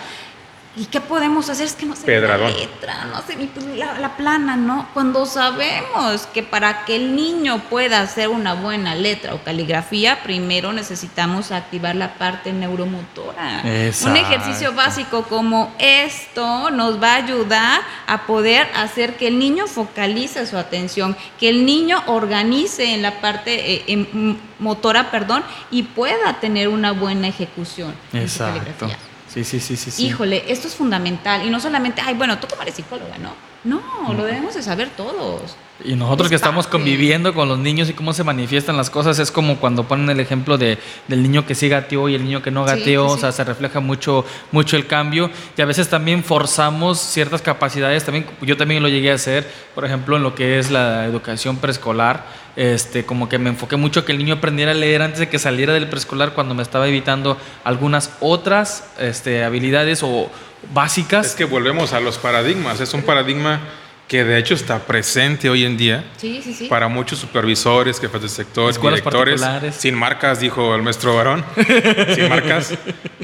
¿Y 0.77 0.85
qué 0.85 1.01
podemos 1.01 1.49
hacer? 1.49 1.65
Es 1.65 1.73
que 1.73 1.87
no 1.87 1.95
sé 1.95 2.05
la 2.21 2.37
letra, 2.37 3.05
no 3.05 3.17
sé 3.25 3.35
pues, 3.51 3.65
la, 3.75 3.97
la, 3.97 4.15
plana, 4.15 4.55
¿no? 4.55 4.87
Cuando 4.93 5.25
sabemos 5.25 6.27
que 6.31 6.43
para 6.43 6.85
que 6.85 6.97
el 6.97 7.15
niño 7.15 7.63
pueda 7.67 8.01
hacer 8.01 8.27
una 8.27 8.53
buena 8.53 8.93
letra 8.93 9.33
o 9.33 9.43
caligrafía, 9.43 10.21
primero 10.21 10.73
necesitamos 10.73 11.51
activar 11.51 11.95
la 11.95 12.13
parte 12.13 12.53
neuromotora. 12.53 13.63
Un 13.63 14.15
ejercicio 14.15 14.73
básico 14.73 15.23
como 15.23 15.73
esto 15.79 16.69
nos 16.69 17.01
va 17.01 17.13
a 17.13 17.15
ayudar 17.15 17.81
a 18.05 18.27
poder 18.27 18.67
hacer 18.75 19.17
que 19.17 19.27
el 19.27 19.39
niño 19.39 19.65
focalice 19.65 20.45
su 20.45 20.57
atención, 20.57 21.17
que 21.39 21.49
el 21.49 21.65
niño 21.65 22.03
organice 22.05 22.93
en 22.93 23.01
la 23.01 23.19
parte 23.19 23.83
eh, 23.91 24.37
motora, 24.59 25.09
perdón, 25.09 25.43
y 25.71 25.83
pueda 25.83 26.39
tener 26.39 26.67
una 26.67 26.91
buena 26.91 27.27
ejecución 27.27 27.95
Exacto. 28.13 28.87
Sí, 29.27 29.59
sí, 29.59 29.59
sí. 29.59 29.91
sí. 29.91 30.05
Híjole, 30.05 30.51
esto 30.51 30.67
es 30.67 30.75
fundamental. 30.75 31.45
Y 31.45 31.49
no 31.49 31.59
solamente, 31.59 32.01
ay, 32.03 32.15
bueno, 32.15 32.39
tú 32.39 32.47
como 32.47 32.61
eres 32.61 32.75
psicóloga, 32.75 33.17
¿no? 33.17 33.33
No, 33.67 34.13
lo 34.15 34.23
debemos 34.23 34.55
de 34.55 34.63
saber 34.63 34.89
todos. 34.95 35.57
Y 35.83 35.93
nosotros 35.95 36.27
Es 36.27 36.29
que 36.29 36.35
estamos 36.35 36.65
parte. 36.65 36.77
conviviendo 36.77 37.33
con 37.33 37.47
los 37.47 37.59
niños 37.59 37.89
y 37.89 37.93
cómo 37.93 38.13
se 38.13 38.23
manifiestan 38.23 38.77
las 38.77 38.89
cosas, 38.89 39.19
es 39.19 39.29
como 39.29 39.57
cuando 39.57 39.83
ponen 39.83 40.09
el 40.09 40.19
ejemplo 40.19 40.57
de, 40.57 40.79
del 41.07 41.21
niño 41.21 41.45
que 41.45 41.53
sí 41.53 41.69
gateó 41.69 42.09
y 42.09 42.15
el 42.15 42.23
niño 42.23 42.41
que 42.41 42.49
no 42.49 42.63
gateó, 42.63 43.09
sí, 43.09 43.15
o 43.15 43.17
sea, 43.17 43.31
se 43.31 43.43
refleja 43.43 43.79
mucho, 43.79 44.25
mucho 44.51 44.75
el 44.75 44.87
cambio. 44.87 45.29
Y 45.55 45.61
a 45.61 45.65
veces 45.65 45.89
también 45.89 46.23
forzamos 46.23 46.97
ciertas 46.97 47.41
capacidades, 47.41 48.05
también, 48.05 48.25
yo 48.41 48.57
también 48.57 48.81
lo 48.81 48.89
llegué 48.89 49.11
a 49.11 49.15
hacer, 49.15 49.47
por 49.75 49.85
ejemplo, 49.85 50.15
en 50.17 50.23
lo 50.23 50.33
que 50.33 50.57
es 50.57 50.71
la 50.71 51.05
educación 51.05 51.57
preescolar, 51.57 52.25
este, 52.55 53.05
como 53.05 53.29
que 53.29 53.37
me 53.37 53.49
enfoqué 53.51 53.75
mucho 53.75 53.99
a 53.99 54.05
que 54.05 54.13
el 54.13 54.17
niño 54.17 54.35
aprendiera 54.35 54.71
a 54.71 54.75
leer 54.75 55.03
antes 55.03 55.19
de 55.19 55.29
que 55.29 55.37
saliera 55.37 55.73
del 55.73 55.89
preescolar 55.89 56.33
cuando 56.33 56.55
me 56.55 56.63
estaba 56.63 56.87
evitando 56.87 57.37
algunas 57.63 58.11
otras 58.19 58.85
este, 58.97 59.43
habilidades 59.43 60.01
o 60.01 60.31
básicas. 60.73 61.27
Es 61.27 61.35
que 61.35 61.45
volvemos 61.45 61.93
a 61.93 61.99
los 61.99 62.17
paradigmas. 62.17 62.79
Es 62.79 62.93
un 62.93 63.03
paradigma 63.03 63.61
que 64.07 64.23
de 64.23 64.37
hecho 64.37 64.53
está 64.53 64.79
presente 64.79 65.49
hoy 65.49 65.65
en 65.65 65.75
día 65.75 66.05
Sí, 66.17 66.41
sí, 66.41 66.53
sí. 66.53 66.67
para 66.67 66.87
muchos 66.87 67.19
supervisores, 67.19 67.99
jefes 67.99 68.21
de 68.21 68.29
sector, 68.29 68.69
Escuelas 68.69 69.01
directores, 69.01 69.41
sin 69.75 69.95
marcas, 69.95 70.39
dijo 70.39 70.73
el 70.75 70.81
maestro 70.81 71.15
varón, 71.15 71.43
sin 72.15 72.29
marcas, 72.29 72.73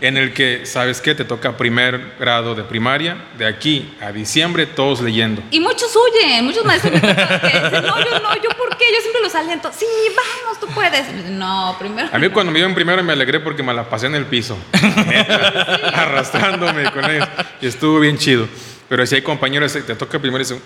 en 0.02 0.18
el 0.18 0.34
que, 0.34 0.66
¿sabes 0.66 1.00
qué? 1.00 1.16
Te 1.16 1.24
toca 1.24 1.56
primer 1.56 2.16
grado 2.20 2.54
de 2.54 2.64
primaria, 2.64 3.18
de 3.38 3.46
aquí 3.48 3.96
a 4.02 4.12
diciembre, 4.12 4.66
todos 4.66 5.02
leyendo. 5.02 5.42
Y 5.52 5.62
muchos 5.62 5.96
huyen, 5.96 6.44
muchos 6.44 6.66
maestros 6.66 7.00
que 7.00 7.08
dicen, 7.08 7.84
no, 7.86 8.04
yo 8.04 8.20
no, 8.20 8.36
yo 8.36 8.50
por 8.58 8.76
qué, 8.78 8.86
yo 8.94 9.00
siempre 9.02 9.22
los 9.22 9.34
aliento, 9.36 9.72
sí, 9.74 9.86
vamos, 10.16 10.60
tú 10.60 10.68
puedes. 10.68 11.30
No, 11.30 11.78
primero. 11.80 12.10
A 12.12 12.20
mí 12.20 12.28
cuando 12.30 12.52
me 12.52 12.60
iban 12.60 12.76
primero 12.76 13.02
me 13.04 13.14
alegré 13.14 13.40
porque 13.40 13.64
me 13.64 13.74
la 13.74 13.90
pasé 13.90 14.08
en 14.08 14.16
el 14.16 14.26
piso, 14.26 14.58
arrastrándome 15.94 16.92
con 16.92 17.10
ellos, 17.10 17.28
y 17.62 17.68
estuvo 17.68 18.00
bien 18.00 18.18
chido. 18.18 18.48
Pero 18.94 19.08
si 19.08 19.16
hay 19.16 19.24
compañeros 19.24 19.74
que 19.74 19.82
te 19.82 19.96
toca 19.96 20.20
primero 20.20 20.44
y 20.44 20.46
se, 20.46 20.60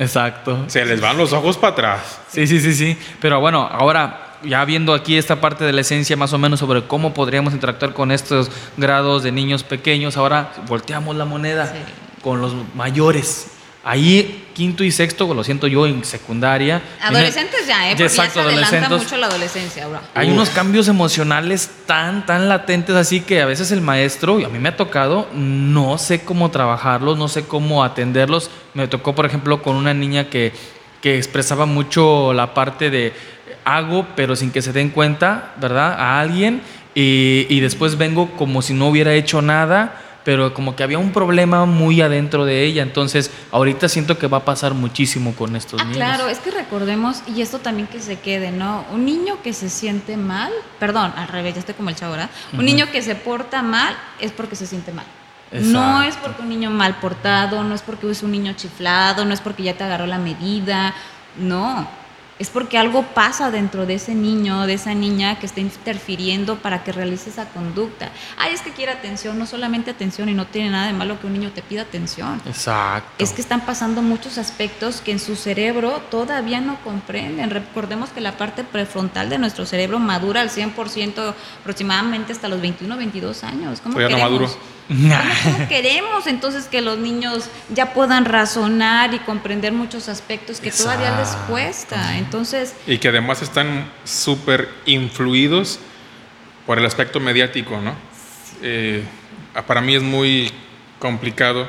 Exacto. 0.00 0.64
se 0.66 0.84
les 0.84 1.00
van 1.00 1.16
los 1.16 1.32
ojos 1.32 1.56
para 1.56 1.72
atrás. 1.74 2.20
Sí, 2.28 2.44
sí, 2.48 2.58
sí, 2.60 2.74
sí. 2.74 2.98
Pero 3.20 3.38
bueno, 3.38 3.68
ahora 3.70 4.38
ya 4.42 4.64
viendo 4.64 4.92
aquí 4.94 5.16
esta 5.16 5.40
parte 5.40 5.62
de 5.64 5.72
la 5.72 5.82
esencia 5.82 6.16
más 6.16 6.32
o 6.32 6.38
menos 6.38 6.58
sobre 6.58 6.82
cómo 6.88 7.14
podríamos 7.14 7.52
interactuar 7.54 7.92
con 7.94 8.10
estos 8.10 8.50
grados 8.76 9.22
de 9.22 9.30
niños 9.30 9.62
pequeños, 9.62 10.16
ahora 10.16 10.50
volteamos 10.66 11.14
la 11.14 11.24
moneda 11.24 11.68
Sí. 11.68 11.78
con 12.20 12.40
los 12.40 12.52
mayores. 12.74 13.52
Ahí, 13.82 14.46
quinto 14.52 14.84
y 14.84 14.90
sexto, 14.90 15.32
lo 15.32 15.42
siento 15.42 15.66
yo, 15.66 15.86
en 15.86 16.04
secundaria. 16.04 16.82
Adolescentes 17.00 17.66
ya, 17.66 17.86
¿eh? 17.86 17.92
Porque 17.92 18.02
Exacto, 18.04 18.40
ya 18.40 18.66
se 18.66 18.76
adelanta 18.76 18.96
mucho 18.98 19.16
la 19.16 19.26
adolescencia 19.26 19.84
ahora. 19.84 20.02
Hay 20.14 20.28
Uf. 20.28 20.34
unos 20.34 20.50
cambios 20.50 20.86
emocionales 20.88 21.70
tan, 21.86 22.26
tan 22.26 22.46
latentes 22.46 22.94
así 22.94 23.22
que 23.22 23.40
a 23.40 23.46
veces 23.46 23.70
el 23.70 23.80
maestro, 23.80 24.38
y 24.38 24.44
a 24.44 24.48
mí 24.48 24.58
me 24.58 24.68
ha 24.68 24.76
tocado, 24.76 25.28
no 25.32 25.96
sé 25.96 26.20
cómo 26.20 26.50
trabajarlos, 26.50 27.16
no 27.16 27.28
sé 27.28 27.46
cómo 27.46 27.82
atenderlos. 27.82 28.50
Me 28.74 28.86
tocó, 28.86 29.14
por 29.14 29.24
ejemplo, 29.24 29.62
con 29.62 29.76
una 29.76 29.94
niña 29.94 30.28
que, 30.28 30.52
que 31.00 31.16
expresaba 31.16 31.64
mucho 31.64 32.34
la 32.34 32.52
parte 32.52 32.90
de 32.90 33.14
hago, 33.64 34.06
pero 34.14 34.36
sin 34.36 34.50
que 34.50 34.60
se 34.60 34.74
den 34.74 34.90
cuenta, 34.90 35.54
¿verdad? 35.58 35.94
A 35.98 36.20
alguien, 36.20 36.60
y, 36.94 37.46
y 37.48 37.60
después 37.60 37.96
vengo 37.96 38.30
como 38.32 38.60
si 38.60 38.74
no 38.74 38.88
hubiera 38.88 39.14
hecho 39.14 39.40
nada. 39.40 40.02
Pero 40.22 40.52
como 40.52 40.76
que 40.76 40.82
había 40.82 40.98
un 40.98 41.12
problema 41.12 41.64
muy 41.64 42.02
adentro 42.02 42.44
de 42.44 42.62
ella, 42.64 42.82
entonces 42.82 43.30
ahorita 43.52 43.88
siento 43.88 44.18
que 44.18 44.26
va 44.26 44.38
a 44.38 44.44
pasar 44.44 44.74
muchísimo 44.74 45.34
con 45.34 45.56
estos 45.56 45.80
Ah, 45.80 45.84
niños. 45.84 45.96
claro, 45.96 46.28
es 46.28 46.38
que 46.40 46.50
recordemos, 46.50 47.22
y 47.26 47.40
esto 47.40 47.58
también 47.60 47.88
que 47.88 48.00
se 48.00 48.18
quede, 48.18 48.50
¿no? 48.50 48.84
Un 48.92 49.06
niño 49.06 49.38
que 49.42 49.54
se 49.54 49.70
siente 49.70 50.18
mal, 50.18 50.52
perdón, 50.78 51.12
al 51.16 51.28
revés, 51.28 51.54
ya 51.54 51.60
estoy 51.60 51.74
como 51.74 51.88
el 51.88 51.96
chavo, 51.96 52.12
¿verdad? 52.12 52.28
Un 52.52 52.64
niño 52.66 52.90
que 52.92 53.00
se 53.00 53.14
porta 53.14 53.62
mal 53.62 53.96
es 54.20 54.30
porque 54.32 54.56
se 54.56 54.66
siente 54.66 54.92
mal. 54.92 55.06
No 55.52 56.02
es 56.02 56.16
porque 56.16 56.42
un 56.42 56.48
niño 56.50 56.70
mal 56.70 56.96
portado, 57.00 57.64
no 57.64 57.74
es 57.74 57.82
porque 57.82 58.08
es 58.10 58.22
un 58.22 58.30
niño 58.30 58.52
chiflado, 58.52 59.24
no 59.24 59.32
es 59.34 59.40
porque 59.40 59.62
ya 59.64 59.74
te 59.74 59.84
agarró 59.84 60.06
la 60.06 60.18
medida, 60.18 60.94
no. 61.38 61.88
Es 62.40 62.48
porque 62.48 62.78
algo 62.78 63.02
pasa 63.02 63.50
dentro 63.50 63.84
de 63.84 63.94
ese 63.94 64.14
niño, 64.14 64.66
de 64.66 64.72
esa 64.72 64.94
niña 64.94 65.38
que 65.38 65.44
está 65.44 65.60
interfiriendo 65.60 66.56
para 66.56 66.82
que 66.82 66.90
realice 66.90 67.28
esa 67.28 67.44
conducta. 67.50 68.10
Ay, 68.38 68.54
es 68.54 68.62
que 68.62 68.70
quiere 68.70 68.92
atención, 68.92 69.38
no 69.38 69.44
solamente 69.44 69.90
atención 69.90 70.30
y 70.30 70.32
no 70.32 70.46
tiene 70.46 70.70
nada 70.70 70.86
de 70.86 70.94
malo 70.94 71.20
que 71.20 71.26
un 71.26 71.34
niño 71.34 71.52
te 71.52 71.60
pida 71.60 71.82
atención. 71.82 72.40
Exacto. 72.46 73.22
Es 73.22 73.32
que 73.34 73.42
están 73.42 73.60
pasando 73.66 74.00
muchos 74.00 74.38
aspectos 74.38 75.02
que 75.02 75.12
en 75.12 75.18
su 75.18 75.36
cerebro 75.36 76.00
todavía 76.10 76.62
no 76.62 76.82
comprenden. 76.82 77.50
Recordemos 77.50 78.08
que 78.08 78.22
la 78.22 78.38
parte 78.38 78.64
prefrontal 78.64 79.28
de 79.28 79.36
nuestro 79.36 79.66
cerebro 79.66 79.98
madura 79.98 80.40
al 80.40 80.48
100% 80.48 81.34
aproximadamente 81.60 82.32
hasta 82.32 82.48
los 82.48 82.62
21, 82.62 82.96
22 82.96 83.44
años. 83.44 83.82
¿Cómo 83.82 83.96
Todavía 83.96 84.16
no 84.16 84.30
queremos? 84.30 84.58
¿Cómo, 84.90 85.14
cómo 85.44 85.68
queremos 85.68 86.26
entonces 86.26 86.64
que 86.66 86.80
los 86.80 86.98
niños 86.98 87.48
ya 87.72 87.92
puedan 87.94 88.24
razonar 88.24 89.14
y 89.14 89.20
comprender 89.20 89.72
muchos 89.72 90.08
aspectos 90.08 90.60
que 90.60 90.72
todavía 90.72 91.10
les 91.16 91.28
Exacto. 91.28 91.52
cuesta? 91.52 92.18
Entonces, 92.18 92.74
Y 92.86 92.98
que 92.98 93.08
además 93.08 93.40
están 93.42 93.88
súper 94.04 94.68
influidos 94.86 95.78
por 96.66 96.78
el 96.78 96.86
aspecto 96.86 97.20
mediático, 97.20 97.80
¿no? 97.80 97.94
Eh, 98.62 99.04
para 99.66 99.80
mí 99.80 99.94
es 99.94 100.02
muy 100.02 100.50
complicado 100.98 101.68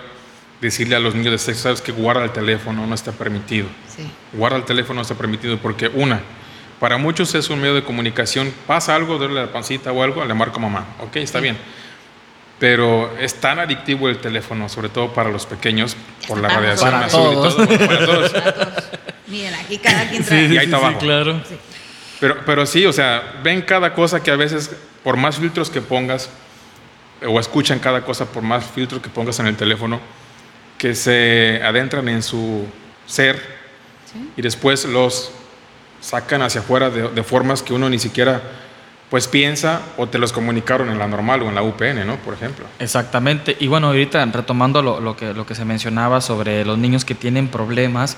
decirle 0.60 0.95
a 0.95 0.99
los 0.99 1.15
niños 1.15 1.31
de 1.31 1.38
sexo, 1.38 1.63
sabes 1.63 1.81
que 1.81 1.91
guarda 1.91 2.23
el 2.23 2.31
teléfono, 2.31 2.86
no 2.86 2.93
está 2.95 3.12
permitido. 3.12 3.67
sí. 3.95 4.10
Guarda 4.34 4.57
el 4.57 4.63
teléfono, 4.65 4.95
no 4.95 5.01
está 5.01 5.15
permitido 5.15 5.57
porque 5.57 5.88
una, 5.88 6.21
para 6.79 6.97
muchos 6.97 7.34
es 7.36 7.49
un 7.49 7.60
medio 7.60 7.75
de 7.75 7.84
comunicación, 7.84 8.53
pasa 8.67 8.95
algo, 8.95 9.17
duele 9.17 9.36
la 9.36 9.51
pancita 9.51 9.91
o 9.91 10.03
algo, 10.03 10.23
le 10.25 10.34
marco 10.34 10.57
a 10.57 10.62
mamá, 10.62 10.86
ok, 10.99 11.17
está 11.17 11.39
bien. 11.39 11.57
Pero 12.62 13.12
es 13.19 13.34
tan 13.41 13.58
adictivo 13.60 14.08
el 14.08 14.19
teléfono, 14.19 14.69
sobre 14.69 14.88
todo 14.89 15.12
para 15.13 15.30
los 15.32 15.45
pequeños, 15.47 15.97
por 16.28 16.39
la 16.39 16.47
radiación 16.47 16.91
Para 16.91 17.06
azul 17.08 17.34
todos. 17.34 17.54
y 17.54 17.58
todo, 17.58 17.65
bueno, 17.67 17.88
para 17.88 18.06
todos. 18.06 18.30
Para 18.32 18.54
todos. 18.54 18.84
Miren, 19.28 19.54
aquí 19.56 19.78
cada 19.80 20.08
quien 20.08 20.24
trae. 20.24 20.43
Y 20.45 20.58
ahí 20.58 20.65
está 20.65 20.78
abajo. 20.78 21.00
claro. 21.00 21.41
Pero, 22.19 22.38
pero 22.45 22.65
sí, 22.67 22.86
o 22.86 22.93
sea, 22.93 23.39
ven 23.43 23.63
cada 23.63 23.93
cosa 23.95 24.21
que 24.21 24.30
a 24.30 24.36
veces, 24.36 24.69
por 25.04 25.17
más 25.17 25.38
filtros 25.38 25.71
que 25.71 25.82
pongas, 25.82 26.30
o 27.28 27.39
escuchan 27.39 27.80
cada 27.80 28.02
cosa 28.04 28.26
por 28.32 28.43
más 28.43 28.63
filtros 28.63 29.02
que 29.02 29.10
pongas 29.10 29.39
en 29.39 29.47
el 29.47 29.56
teléfono, 29.58 30.00
que 30.78 30.93
se 30.93 31.60
adentran 31.63 32.08
en 32.10 32.21
su 32.24 32.65
ser 33.08 33.60
Sí. 34.13 34.30
y 34.38 34.41
después 34.43 34.86
los 34.86 35.32
sacan 36.00 36.41
hacia 36.43 36.62
afuera 36.62 36.89
de, 36.91 37.08
de 37.10 37.24
formas 37.24 37.63
que 37.63 37.74
uno 37.74 37.89
ni 37.89 37.97
siquiera 37.97 38.41
pues 39.12 39.28
piensa 39.28 39.82
o 39.97 40.08
te 40.08 40.17
los 40.17 40.32
comunicaron 40.32 40.89
en 40.89 40.97
la 40.97 41.06
normal 41.06 41.41
o 41.41 41.50
en 41.50 41.56
la 41.56 41.62
UPN, 41.62 42.08
¿no? 42.08 42.15
Por 42.15 42.34
ejemplo. 42.34 42.65
Exactamente. 42.80 43.58
Y 43.60 43.67
bueno, 43.67 43.88
ahorita 43.88 44.24
retomando 44.28 44.82
lo, 44.82 45.17
que, 45.17 45.34
lo 45.34 45.45
que 45.45 45.54
se 45.54 45.65
mencionaba 45.65 46.21
sobre 46.21 46.63
los 46.63 46.78
niños 46.78 47.04
que 47.04 47.13
tienen 47.13 47.50
problemas, 47.50 48.15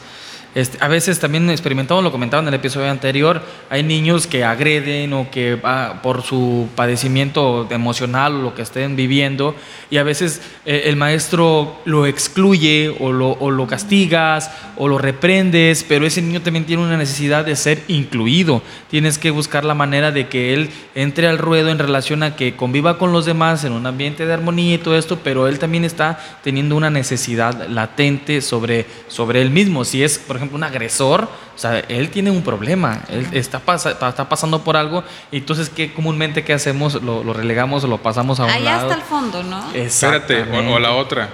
este, 0.55 0.77
a 0.81 0.87
veces 0.87 1.19
también 1.19 1.49
experimentamos, 1.49 2.03
lo 2.03 2.11
comentaba 2.11 2.41
en 2.41 2.47
el 2.47 2.53
episodio 2.53 2.89
anterior, 2.89 3.41
hay 3.69 3.83
niños 3.83 4.27
que 4.27 4.43
agreden 4.43 5.13
o 5.13 5.31
que 5.31 5.59
ah, 5.63 5.99
por 6.03 6.21
su 6.21 6.69
padecimiento 6.75 7.67
emocional 7.71 8.35
o 8.35 8.41
lo 8.41 8.55
que 8.55 8.61
estén 8.61 8.95
viviendo, 8.95 9.55
y 9.89 9.97
a 9.97 10.03
veces 10.03 10.41
eh, 10.65 10.83
el 10.85 10.95
maestro 10.95 11.79
lo 11.85 12.05
excluye 12.05 12.95
o 12.99 13.11
lo, 13.11 13.31
o 13.31 13.51
lo 13.51 13.67
castigas 13.67 14.51
o 14.77 14.87
lo 14.87 14.97
reprendes, 14.97 15.85
pero 15.87 16.05
ese 16.05 16.21
niño 16.21 16.41
también 16.41 16.65
tiene 16.65 16.83
una 16.83 16.97
necesidad 16.97 17.45
de 17.45 17.55
ser 17.55 17.83
incluido. 17.87 18.61
Tienes 18.89 19.17
que 19.17 19.31
buscar 19.31 19.65
la 19.65 19.73
manera 19.73 20.11
de 20.11 20.27
que 20.27 20.53
él 20.53 20.69
entre 20.95 21.27
al 21.27 21.37
ruedo 21.37 21.69
en 21.69 21.79
relación 21.79 22.23
a 22.23 22.35
que 22.35 22.55
conviva 22.55 22.97
con 22.97 23.11
los 23.11 23.25
demás 23.25 23.63
en 23.63 23.73
un 23.73 23.85
ambiente 23.85 24.25
de 24.25 24.33
armonía 24.33 24.75
y 24.75 24.77
todo 24.77 24.97
esto, 24.97 25.19
pero 25.23 25.47
él 25.47 25.59
también 25.59 25.83
está 25.83 26.19
teniendo 26.43 26.75
una 26.75 26.89
necesidad 26.89 27.67
latente 27.69 28.41
sobre, 28.41 28.85
sobre 29.07 29.41
él 29.41 29.49
mismo. 29.49 29.85
Si 29.85 30.03
es, 30.03 30.17
por 30.17 30.35
ejemplo, 30.35 30.42
un 30.51 30.63
agresor, 30.63 31.23
o 31.55 31.57
sea, 31.57 31.79
él 31.87 32.09
tiene 32.09 32.31
un 32.31 32.41
problema, 32.43 33.01
él 33.09 33.27
está, 33.33 33.59
pasa- 33.59 33.91
está 33.91 34.27
pasando 34.29 34.63
por 34.63 34.75
algo, 34.77 35.03
y 35.31 35.37
entonces, 35.37 35.69
¿qué 35.69 35.93
comúnmente 35.93 36.43
qué 36.43 36.53
hacemos? 36.53 36.95
Lo, 37.01 37.23
lo 37.23 37.33
relegamos 37.33 37.83
o 37.83 37.87
lo 37.87 37.97
pasamos 37.99 38.39
a 38.39 38.43
un 38.45 38.49
Allá 38.49 38.63
lado. 38.63 38.81
hasta 38.89 38.95
el 38.95 39.01
fondo, 39.07 39.43
¿no? 39.43 39.71
Espérate, 39.73 40.41
o, 40.43 40.73
o 40.75 40.79
la 40.79 40.91
otra, 40.93 41.29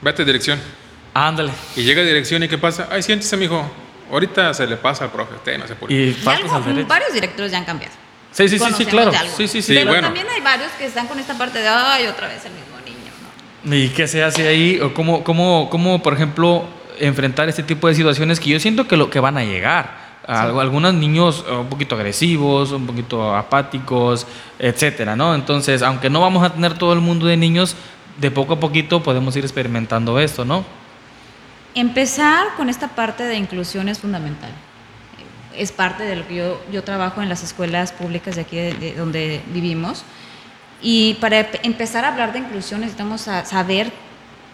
vete 0.00 0.22
a 0.22 0.24
dirección. 0.24 0.60
Ándale. 1.14 1.50
Y 1.74 1.82
llega 1.82 2.02
a 2.02 2.04
dirección 2.04 2.42
y 2.42 2.48
¿qué 2.48 2.58
pasa? 2.58 2.88
Ay, 2.90 3.02
siéntese, 3.02 3.36
mijo. 3.36 3.68
Ahorita 4.10 4.54
se 4.54 4.66
le 4.66 4.76
pasa 4.76 5.04
al 5.04 5.10
profe, 5.10 5.34
usted 5.34 5.58
no 5.58 5.66
se 5.66 5.72
apure. 5.74 5.92
Y 5.94 5.98
Y 6.24 6.28
algo, 6.28 6.54
al 6.54 6.84
varios 6.84 7.12
directores 7.12 7.50
ya 7.52 7.58
han 7.58 7.64
cambiado. 7.64 7.92
Sí, 8.30 8.48
sí, 8.48 8.58
sí, 8.58 8.66
sí, 8.76 8.86
claro. 8.86 9.10
sí, 9.36 9.48
sí. 9.48 9.60
Sí, 9.62 9.74
Pero 9.74 9.88
bueno. 9.88 10.06
también 10.08 10.26
hay 10.34 10.40
varios 10.40 10.70
que 10.72 10.84
están 10.86 11.06
con 11.08 11.18
esta 11.18 11.36
parte 11.36 11.58
de, 11.58 11.68
ay, 11.68 12.06
otra 12.06 12.28
vez 12.28 12.44
el 12.44 12.52
mismo 12.52 12.76
niño, 12.84 13.10
¿no? 13.64 13.74
¿Y 13.74 13.88
qué 13.88 14.06
se 14.06 14.22
hace 14.22 14.46
ahí? 14.46 14.80
¿O 14.80 14.94
cómo, 14.94 15.24
cómo, 15.24 15.68
cómo, 15.70 16.02
por 16.02 16.12
ejemplo, 16.14 16.64
enfrentar 17.00 17.48
este 17.48 17.62
tipo 17.62 17.88
de 17.88 17.94
situaciones 17.94 18.40
que 18.40 18.50
yo 18.50 18.60
siento 18.60 18.86
que, 18.88 18.96
lo, 18.96 19.10
que 19.10 19.20
van 19.20 19.36
a 19.38 19.44
llegar? 19.44 20.08
Algo- 20.26 20.60
Algunos 20.60 20.92
niños 20.94 21.44
eh, 21.48 21.52
un 21.54 21.68
poquito 21.68 21.94
agresivos, 21.94 22.72
un 22.72 22.86
poquito 22.86 23.34
apáticos, 23.34 24.26
etcétera, 24.58 25.16
¿no? 25.16 25.34
Entonces, 25.34 25.80
aunque 25.82 26.10
no 26.10 26.20
vamos 26.20 26.44
a 26.44 26.52
tener 26.52 26.74
todo 26.76 26.92
el 26.92 27.00
mundo 27.00 27.26
de 27.26 27.36
niños, 27.36 27.76
de 28.20 28.30
poco 28.30 28.54
a 28.54 28.60
poquito 28.60 29.02
podemos 29.02 29.34
ir 29.36 29.44
experimentando 29.44 30.18
esto, 30.18 30.44
¿no? 30.44 30.64
Empezar 31.74 32.48
con 32.56 32.68
esta 32.68 32.88
parte 32.88 33.22
de 33.24 33.36
inclusión 33.36 33.88
es 33.88 33.98
fundamental. 34.00 34.50
Es 35.56 35.72
parte 35.72 36.04
de 36.04 36.16
lo 36.16 36.26
que 36.26 36.34
yo, 36.36 36.60
yo 36.72 36.82
trabajo 36.82 37.22
en 37.22 37.28
las 37.28 37.42
escuelas 37.42 37.92
públicas 37.92 38.36
de 38.36 38.42
aquí 38.42 38.56
de, 38.56 38.72
de 38.74 38.94
donde 38.94 39.40
vivimos. 39.52 40.04
Y 40.82 41.14
para 41.20 41.48
empezar 41.62 42.04
a 42.04 42.08
hablar 42.08 42.32
de 42.32 42.40
inclusión 42.40 42.80
necesitamos 42.80 43.22
saber 43.22 43.92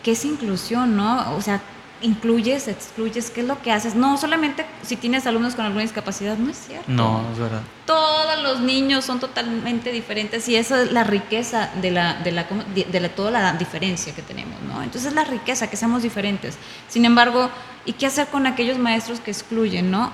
qué 0.03 0.13
es 0.13 0.25
inclusión, 0.25 0.97
¿no? 0.97 1.35
O 1.35 1.41
sea, 1.41 1.61
incluyes, 2.01 2.69
excluyes, 2.69 3.31
qué 3.31 3.41
es 3.41 3.47
lo 3.47 3.61
que 3.63 3.73
haces. 3.73 3.95
No 3.95 4.17
solamente 4.17 4.67
si 4.83 4.97
tienes 4.97 5.27
alumnos 5.27 5.55
con 5.55 5.65
alguna 5.65 5.83
discapacidad, 5.83 6.37
no 6.37 6.51
es 6.51 6.59
cierto. 6.59 6.91
No, 6.91 7.25
es 7.33 7.39
verdad. 7.39 7.63
Todos 7.87 8.43
los 8.43 8.61
niños 8.61 9.05
son 9.05 9.21
totalmente 9.21 9.93
diferentes 9.93 10.49
y 10.49 10.57
esa 10.57 10.83
es 10.83 10.93
la 10.93 11.05
riqueza 11.05 11.71
de 11.81 11.91
la, 11.91 12.15
de 12.15 12.33
la, 12.33 12.47
de 12.75 13.01
la 13.01 13.09
toda 13.09 13.31
la 13.31 13.53
diferencia 13.55 14.15
que 14.15 14.23
tenemos, 14.23 14.61
¿no? 14.63 14.83
Entonces 14.83 15.11
es 15.11 15.15
la 15.15 15.25
riqueza, 15.25 15.69
que 15.69 15.77
seamos 15.77 16.03
diferentes. 16.03 16.57
Sin 16.89 17.05
embargo, 17.05 17.51
¿y 17.85 17.93
qué 17.95 18.07
hacer 18.07 18.29
con 18.29 18.47
aquellos 18.47 18.79
maestros 18.79 19.21
que 19.21 19.31
excluyen, 19.31 19.91
no? 19.91 20.13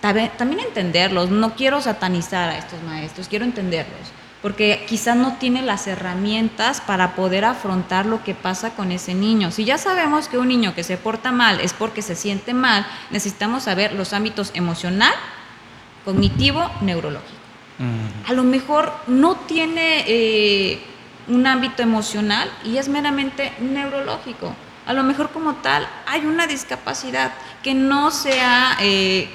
También 0.00 0.60
entenderlos, 0.60 1.30
no 1.30 1.54
quiero 1.54 1.80
satanizar 1.80 2.50
a 2.50 2.58
estos 2.58 2.82
maestros, 2.82 3.28
quiero 3.28 3.44
entenderlos 3.44 4.19
porque 4.42 4.84
quizás 4.88 5.16
no 5.16 5.36
tiene 5.38 5.62
las 5.62 5.86
herramientas 5.86 6.80
para 6.80 7.14
poder 7.14 7.44
afrontar 7.44 8.06
lo 8.06 8.24
que 8.24 8.34
pasa 8.34 8.70
con 8.70 8.90
ese 8.90 9.14
niño. 9.14 9.50
Si 9.50 9.64
ya 9.64 9.76
sabemos 9.76 10.28
que 10.28 10.38
un 10.38 10.48
niño 10.48 10.74
que 10.74 10.82
se 10.82 10.96
porta 10.96 11.30
mal 11.30 11.60
es 11.60 11.72
porque 11.72 12.00
se 12.00 12.16
siente 12.16 12.54
mal, 12.54 12.86
necesitamos 13.10 13.64
saber 13.64 13.92
los 13.92 14.12
ámbitos 14.12 14.50
emocional, 14.54 15.12
cognitivo, 16.04 16.70
neurológico. 16.80 17.40
A 18.28 18.34
lo 18.34 18.44
mejor 18.44 18.92
no 19.06 19.36
tiene 19.36 20.04
eh, 20.06 20.82
un 21.28 21.46
ámbito 21.46 21.82
emocional 21.82 22.50
y 22.62 22.76
es 22.76 22.88
meramente 22.90 23.52
neurológico. 23.58 24.54
A 24.86 24.92
lo 24.92 25.02
mejor 25.02 25.30
como 25.30 25.54
tal 25.56 25.88
hay 26.06 26.26
una 26.26 26.46
discapacidad 26.46 27.32
que 27.62 27.72
no 27.72 28.10
se 28.10 28.40
ha 28.40 28.76
eh, 28.80 29.30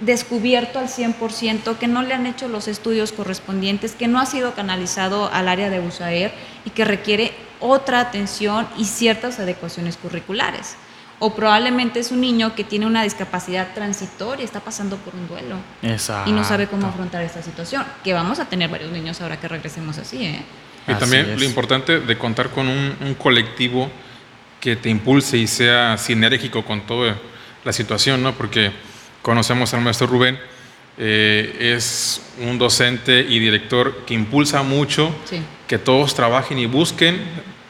descubierto 0.00 0.78
al 0.78 0.88
100%, 0.88 1.76
que 1.76 1.88
no 1.88 2.02
le 2.02 2.14
han 2.14 2.26
hecho 2.26 2.48
los 2.48 2.68
estudios 2.68 3.12
correspondientes, 3.12 3.92
que 3.92 4.08
no 4.08 4.20
ha 4.20 4.26
sido 4.26 4.54
canalizado 4.54 5.30
al 5.32 5.48
área 5.48 5.70
de 5.70 5.80
USAER 5.80 6.32
y 6.64 6.70
que 6.70 6.84
requiere 6.84 7.32
otra 7.60 8.00
atención 8.00 8.68
y 8.76 8.84
ciertas 8.84 9.40
adecuaciones 9.40 9.96
curriculares. 9.96 10.76
O 11.20 11.34
probablemente 11.34 11.98
es 11.98 12.12
un 12.12 12.20
niño 12.20 12.54
que 12.54 12.62
tiene 12.62 12.86
una 12.86 13.02
discapacidad 13.02 13.74
transitoria, 13.74 14.44
está 14.44 14.60
pasando 14.60 14.96
por 14.98 15.16
un 15.16 15.26
duelo 15.26 15.56
y 16.26 16.30
no 16.30 16.44
sabe 16.44 16.68
cómo 16.68 16.86
afrontar 16.86 17.22
esta 17.22 17.42
situación. 17.42 17.84
Que 18.04 18.12
vamos 18.12 18.38
a 18.38 18.44
tener 18.44 18.70
varios 18.70 18.92
niños 18.92 19.20
ahora 19.20 19.40
que 19.40 19.48
regresemos 19.48 19.98
así. 19.98 20.24
¿eh? 20.24 20.44
Y 20.86 20.94
también 20.94 21.36
lo 21.36 21.44
importante 21.44 21.98
de 21.98 22.18
contar 22.18 22.50
con 22.50 22.68
un, 22.68 22.96
un 23.00 23.14
colectivo 23.14 23.90
que 24.60 24.76
te 24.76 24.90
impulse 24.90 25.38
y 25.38 25.48
sea 25.48 25.98
sinérgico 25.98 26.64
con 26.64 26.82
toda 26.82 27.16
la 27.64 27.72
situación, 27.72 28.22
¿no? 28.22 28.34
Porque 28.34 28.70
conocemos 29.22 29.72
al 29.74 29.80
maestro 29.80 30.06
Rubén, 30.06 30.38
eh, 31.00 31.74
es 31.76 32.20
un 32.40 32.58
docente 32.58 33.20
y 33.20 33.38
director 33.38 34.04
que 34.04 34.14
impulsa 34.14 34.62
mucho 34.62 35.14
que 35.68 35.78
todos 35.78 36.14
trabajen 36.14 36.58
y 36.58 36.66
busquen 36.66 37.20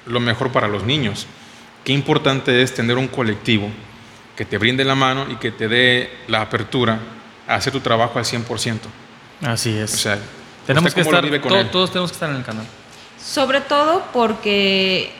lo 0.06 0.20
mejor 0.20 0.50
para 0.50 0.68
los 0.68 0.84
niños. 0.84 1.26
Qué 1.84 1.92
importante 1.92 2.62
es 2.62 2.74
tener 2.74 2.96
un 2.96 3.08
colectivo 3.08 3.70
que 4.36 4.44
te 4.44 4.56
brinde 4.56 4.84
la 4.84 4.94
mano 4.94 5.26
y 5.30 5.36
que 5.36 5.50
te 5.50 5.68
dé 5.68 6.10
la 6.28 6.40
apertura 6.40 6.98
a 7.46 7.56
hacer 7.56 7.72
tu 7.72 7.80
trabajo 7.80 8.18
al 8.18 8.24
100%. 8.24 8.78
Así 9.42 9.76
es. 9.76 9.94
O 9.94 9.96
sea, 9.98 10.18
tenemos 10.66 10.94
que 10.94 11.00
estar, 11.00 11.22
todos 11.70 11.90
tenemos 11.90 12.10
que 12.10 12.14
estar 12.14 12.30
en 12.30 12.36
el 12.36 12.44
canal. 12.44 12.64
Sobre 13.22 13.60
todo 13.60 14.04
porque 14.12 15.12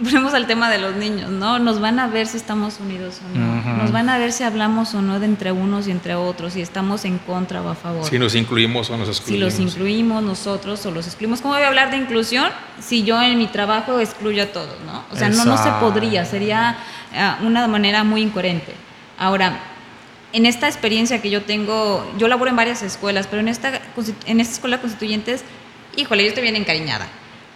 volvemos 0.10 0.32
al 0.32 0.46
tema 0.46 0.70
de 0.70 0.78
los 0.78 0.96
niños, 0.96 1.30
¿no? 1.30 1.58
Nos 1.58 1.78
van 1.78 1.98
a 1.98 2.06
ver 2.06 2.26
si 2.26 2.38
estamos 2.38 2.80
unidos 2.80 3.20
o 3.22 3.38
no. 3.38 3.76
Nos 3.76 3.92
van 3.92 4.08
a 4.08 4.16
ver 4.16 4.32
si 4.32 4.44
hablamos 4.44 4.94
o 4.94 5.02
no 5.02 5.20
de 5.20 5.26
entre 5.26 5.52
unos 5.52 5.86
y 5.88 5.90
entre 5.90 6.14
otros, 6.14 6.54
si 6.54 6.62
estamos 6.62 7.04
en 7.04 7.18
contra 7.18 7.60
o 7.60 7.68
a 7.68 7.74
favor. 7.74 8.08
Si 8.08 8.18
nos 8.18 8.34
incluimos 8.34 8.88
o 8.88 8.96
nos 8.96 9.08
excluimos. 9.08 9.52
Si 9.52 9.62
los 9.62 9.72
incluimos 9.72 10.22
nosotros 10.22 10.84
o 10.86 10.90
los 10.90 11.06
excluimos. 11.06 11.42
¿Cómo 11.42 11.54
voy 11.54 11.62
a 11.62 11.68
hablar 11.68 11.90
de 11.90 11.98
inclusión 11.98 12.50
si 12.80 13.04
yo 13.04 13.20
en 13.20 13.36
mi 13.36 13.46
trabajo 13.46 14.00
excluyo 14.00 14.42
a 14.42 14.46
todos, 14.46 14.80
¿no? 14.86 15.04
O 15.10 15.16
sea, 15.16 15.28
no, 15.28 15.44
no 15.44 15.62
se 15.62 15.70
podría, 15.80 16.24
sería 16.24 16.78
eh, 17.12 17.32
una 17.44 17.68
manera 17.68 18.02
muy 18.02 18.22
incoherente. 18.22 18.72
Ahora, 19.18 19.60
en 20.32 20.46
esta 20.46 20.66
experiencia 20.66 21.20
que 21.20 21.28
yo 21.28 21.42
tengo, 21.42 22.10
yo 22.16 22.26
laboro 22.26 22.48
en 22.48 22.56
varias 22.56 22.82
escuelas, 22.82 23.26
pero 23.26 23.40
en 23.40 23.48
esta, 23.48 23.80
en 24.24 24.40
esta 24.40 24.54
escuela 24.54 24.80
constituyentes, 24.80 25.44
híjole, 25.96 26.22
yo 26.22 26.28
estoy 26.30 26.44
bien 26.44 26.56
encariñada 26.56 27.06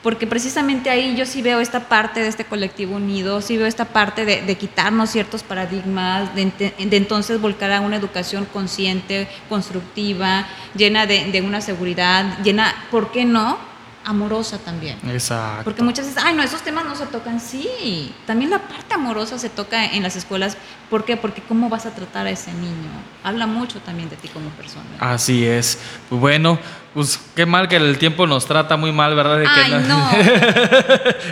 porque 0.05 0.27
precisamente 0.27 0.91
ahí 0.91 1.17
yo 1.17 1.25
sí 1.25 1.41
veo 1.41 1.61
esta 1.61 1.89
parte 1.89 2.21
de 2.21 2.29
este 2.29 2.45
colectivo 2.45 2.97
unido, 2.97 3.41
sí 3.41 3.57
veo 3.57 3.67
esta 3.67 3.87
parte 3.87 4.27
de, 4.27 4.55
quitarnos 4.57 5.09
ciertos 5.09 5.43
paradigmas, 5.43 6.35
de, 6.35 6.53
entonces 6.79 7.41
volcar 7.41 7.73
a 7.73 7.81
una 7.81 7.97
educación 7.97 8.45
consciente, 8.45 9.27
constructiva, 9.49 10.47
llena 10.77 11.07
de, 11.07 11.33
de 11.33 11.41
una 11.41 11.63
seguridad, 11.63 12.39
llena, 12.45 12.75
¿por 12.91 13.13
qué 13.13 13.25
no? 13.25 13.59
amorosa 14.05 14.59
también. 14.59 14.99
Exacto. 15.09 15.65
Porque 15.65 15.83
muchas 15.83 16.07
veces, 16.07 16.23
ay, 16.23 16.35
no, 16.35 16.43
esos 16.43 16.61
temas 16.61 16.85
no 16.85 16.95
se 16.95 17.07
tocan. 17.07 17.41
Sí, 17.41 18.15
también 18.27 18.51
la 18.51 18.59
parte 18.59 18.95
amorosa 18.95 19.39
se 19.39 19.49
toca 19.49 19.85
en 19.87 20.03
las 20.03 20.15
escuelas. 20.17 20.57
¿Por 20.91 21.07
qué? 21.07 21.17
Porque 21.17 21.41
cómo 21.41 21.69
vas 21.69 21.87
a 21.87 21.91
tratar 21.91 22.27
a 22.27 22.31
ese 22.31 22.53
niño. 22.53 22.91
Habla 23.23 23.47
mucho 23.47 23.81
también 23.81 24.11
de 24.11 24.17
ti 24.17 24.29
como 24.29 24.51
persona. 24.51 24.85
Así 25.01 25.47
es. 25.47 25.79
Pues 26.09 26.21
bueno, 26.21 26.59
pues 26.95 27.21
qué 27.35 27.45
mal 27.45 27.67
que 27.67 27.75
el 27.75 27.99
tiempo 27.99 28.25
nos 28.25 28.47
trata 28.47 28.77
muy 28.77 28.93
mal, 28.93 29.17
¿verdad? 29.17 29.39
De 29.39 29.47
que 29.47 29.69
no, 29.89 30.11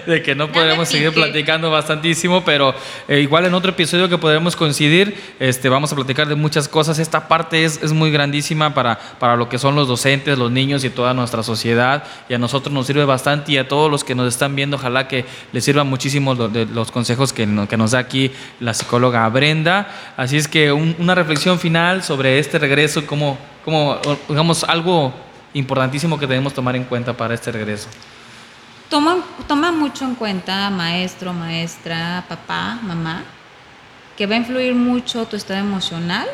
de 0.12 0.22
que 0.22 0.34
no 0.34 0.50
podemos 0.50 0.88
seguir 0.88 1.12
platicando 1.12 1.70
bastantísimo, 1.70 2.44
pero 2.44 2.74
eh, 3.06 3.20
igual 3.20 3.46
en 3.46 3.54
otro 3.54 3.70
episodio 3.70 4.08
que 4.08 4.18
podremos 4.18 4.56
coincidir, 4.56 5.16
este, 5.38 5.68
vamos 5.68 5.92
a 5.92 5.94
platicar 5.94 6.26
de 6.26 6.34
muchas 6.34 6.66
cosas. 6.66 6.98
Esta 6.98 7.28
parte 7.28 7.64
es, 7.64 7.80
es 7.80 7.92
muy 7.92 8.10
grandísima 8.10 8.74
para, 8.74 8.98
para 9.20 9.36
lo 9.36 9.48
que 9.48 9.56
son 9.56 9.76
los 9.76 9.86
docentes, 9.86 10.36
los 10.36 10.50
niños 10.50 10.82
y 10.82 10.90
toda 10.90 11.14
nuestra 11.14 11.44
sociedad. 11.44 12.02
Y 12.28 12.34
a 12.34 12.38
nosotros 12.38 12.72
nos 12.74 12.88
sirve 12.88 13.04
bastante 13.04 13.52
y 13.52 13.58
a 13.58 13.68
todos 13.68 13.88
los 13.88 14.02
que 14.02 14.16
nos 14.16 14.26
están 14.26 14.56
viendo, 14.56 14.76
ojalá 14.76 15.06
que 15.06 15.24
les 15.52 15.64
sirvan 15.64 15.86
muchísimo 15.86 16.34
los, 16.34 16.90
consejos 16.90 17.32
que, 17.32 17.48
que, 17.68 17.76
nos 17.76 17.92
da 17.92 18.00
aquí 18.00 18.32
la 18.58 18.74
psicóloga 18.74 19.28
Brenda. 19.28 19.86
Así 20.16 20.36
es 20.36 20.48
que 20.48 20.72
una 20.72 21.14
reflexión 21.14 21.60
final 21.60 22.02
sobre 22.02 22.40
este 22.40 22.58
regreso, 22.58 23.06
como, 23.06 23.38
como 23.64 24.00
digamos, 24.28 24.64
algo 24.64 25.14
importantísimo 25.54 26.18
que 26.18 26.26
debemos 26.26 26.54
tomar 26.54 26.76
en 26.76 26.84
cuenta 26.84 27.16
para 27.16 27.34
este 27.34 27.52
regreso? 27.52 27.88
Toma, 28.88 29.18
toma 29.48 29.72
mucho 29.72 30.04
en 30.04 30.14
cuenta, 30.14 30.68
maestro, 30.70 31.32
maestra, 31.32 32.24
papá, 32.28 32.78
mamá, 32.82 33.24
que 34.16 34.26
va 34.26 34.34
a 34.34 34.38
influir 34.38 34.74
mucho 34.74 35.26
tu 35.26 35.36
estado 35.36 35.60
emocional 35.60 36.28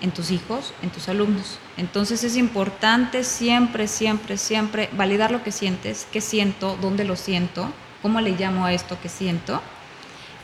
en 0.00 0.10
tus 0.10 0.30
hijos, 0.30 0.72
en 0.82 0.90
tus 0.90 1.08
alumnos. 1.08 1.58
Entonces 1.76 2.24
es 2.24 2.36
importante 2.36 3.24
siempre, 3.24 3.86
siempre, 3.88 4.38
siempre 4.38 4.88
validar 4.92 5.30
lo 5.30 5.42
que 5.42 5.52
sientes, 5.52 6.06
qué 6.10 6.20
siento, 6.20 6.78
dónde 6.80 7.04
lo 7.04 7.16
siento, 7.16 7.70
cómo 8.00 8.20
le 8.20 8.30
llamo 8.32 8.64
a 8.64 8.72
esto 8.72 8.98
que 9.00 9.08
siento, 9.08 9.62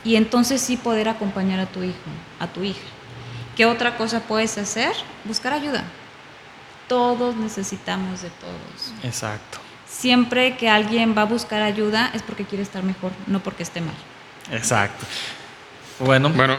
y 0.03 0.15
entonces 0.15 0.61
sí 0.61 0.77
poder 0.77 1.09
acompañar 1.09 1.59
a 1.59 1.65
tu 1.65 1.83
hijo, 1.83 1.97
a 2.39 2.47
tu 2.47 2.63
hija. 2.63 2.79
¿Qué 3.57 3.65
otra 3.65 3.97
cosa 3.97 4.21
puedes 4.21 4.57
hacer? 4.57 4.93
Buscar 5.25 5.51
ayuda 5.51 5.83
todos 6.89 7.37
necesitamos 7.37 8.21
de 8.21 8.29
todos. 8.31 8.93
Exacto. 9.03 9.59
Siempre 9.87 10.57
que 10.57 10.67
alguien 10.67 11.15
va 11.17 11.21
a 11.21 11.25
buscar 11.25 11.61
ayuda 11.61 12.11
es 12.13 12.21
porque 12.21 12.43
quiere 12.43 12.63
estar 12.63 12.83
mejor, 12.83 13.11
no 13.27 13.39
porque 13.39 13.63
esté 13.63 13.79
mal. 13.79 13.95
Exacto. 14.51 15.05
Bueno. 15.99 16.29
Bueno, 16.29 16.57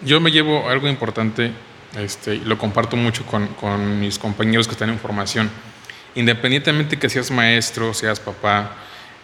yo 0.00 0.20
me 0.20 0.30
llevo 0.30 0.68
algo 0.70 0.88
importante, 0.88 1.52
este, 1.96 2.36
y 2.36 2.40
lo 2.40 2.56
comparto 2.56 2.96
mucho 2.96 3.26
con, 3.26 3.48
con 3.48 4.00
mis 4.00 4.18
compañeros 4.18 4.66
que 4.66 4.72
están 4.72 4.88
en 4.88 4.98
formación. 4.98 5.50
Independientemente 6.14 6.98
que 6.98 7.08
seas 7.08 7.30
maestro, 7.30 7.92
seas 7.92 8.18
papá, 8.18 8.72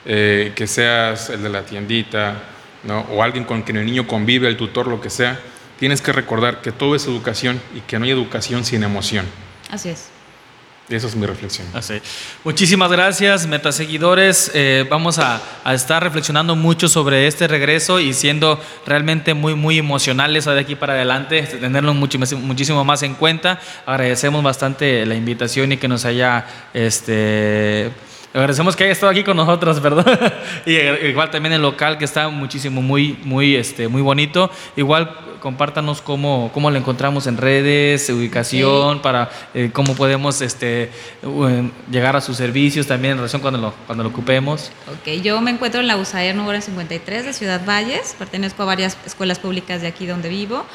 eh, 0.04 0.52
que 0.54 0.66
seas 0.66 1.30
el 1.30 1.42
de 1.42 1.48
la 1.48 1.64
tiendita, 1.64 2.42
¿no? 2.82 3.00
o 3.10 3.22
alguien 3.22 3.44
con 3.44 3.62
quien 3.62 3.78
el 3.78 3.86
niño 3.86 4.06
convive, 4.06 4.48
el 4.48 4.56
tutor, 4.56 4.86
lo 4.86 5.00
que 5.00 5.10
sea, 5.10 5.40
tienes 5.78 6.02
que 6.02 6.12
recordar 6.12 6.60
que 6.60 6.72
todo 6.72 6.94
es 6.94 7.06
educación 7.06 7.60
y 7.74 7.80
que 7.80 7.98
no 7.98 8.04
hay 8.04 8.10
educación 8.10 8.64
sin 8.64 8.82
emoción. 8.82 9.26
Así 9.70 9.88
es. 9.88 10.13
Esa 10.88 11.06
es 11.06 11.16
mi 11.16 11.24
reflexión. 11.24 11.66
Así. 11.72 11.94
Muchísimas 12.44 12.90
gracias, 12.90 13.46
metaseguidores. 13.46 14.50
Eh, 14.52 14.86
vamos 14.90 15.18
a, 15.18 15.40
estar 15.72 16.02
reflexionando 16.02 16.56
mucho 16.56 16.88
sobre 16.88 17.26
este 17.26 17.48
regreso 17.48 18.00
y 18.00 18.12
siendo 18.12 18.60
realmente 18.84 19.32
muy, 19.32 19.54
muy 19.54 19.78
emocionales 19.78 20.44
de 20.44 20.60
aquí 20.60 20.74
para 20.74 20.92
adelante, 20.92 21.42
tenerlo 21.42 21.94
mucho, 21.94 22.18
muchísimo 22.36 22.84
más 22.84 23.02
en 23.02 23.14
cuenta. 23.14 23.58
Agradecemos 23.86 24.42
bastante 24.42 25.06
la 25.06 25.14
invitación 25.14 25.72
y 25.72 25.78
que 25.78 25.88
nos 25.88 26.04
haya 26.04 26.44
este, 26.74 27.90
Agradecemos 28.34 28.74
que 28.74 28.82
haya 28.82 28.92
estado 28.92 29.12
aquí 29.12 29.22
con 29.22 29.36
nosotros, 29.36 29.80
¿verdad? 29.80 30.34
y 30.66 30.72
igual 31.06 31.30
también 31.30 31.52
el 31.52 31.62
local 31.62 31.98
que 31.98 32.04
está 32.04 32.28
muchísimo, 32.28 32.82
muy, 32.82 33.16
muy, 33.22 33.54
este, 33.54 33.86
muy 33.86 34.02
bonito. 34.02 34.50
Igual 34.74 35.38
compártanos 35.38 36.00
cómo, 36.00 36.50
cómo 36.52 36.68
lo 36.68 36.76
encontramos 36.76 37.28
en 37.28 37.36
redes, 37.36 38.10
ubicación, 38.10 39.00
para 39.02 39.30
eh, 39.54 39.70
cómo 39.72 39.94
podemos 39.94 40.40
este, 40.40 40.90
llegar 41.88 42.16
a 42.16 42.20
sus 42.20 42.36
servicios 42.36 42.88
también 42.88 43.12
en 43.12 43.18
relación 43.18 43.40
cuando 43.40 43.60
lo, 43.60 43.74
cuando 43.86 44.02
lo 44.02 44.10
ocupemos. 44.10 44.72
Ok, 44.88 45.22
yo 45.22 45.40
me 45.40 45.52
encuentro 45.52 45.80
en 45.80 45.86
la 45.86 45.96
USAER 45.96 46.34
número 46.34 46.60
53 46.60 47.26
de 47.26 47.32
Ciudad 47.34 47.64
Valles, 47.64 48.16
pertenezco 48.18 48.64
a 48.64 48.66
varias 48.66 48.98
escuelas 49.06 49.38
públicas 49.38 49.80
de 49.80 49.86
aquí 49.86 50.06
donde 50.06 50.28
vivo 50.28 50.66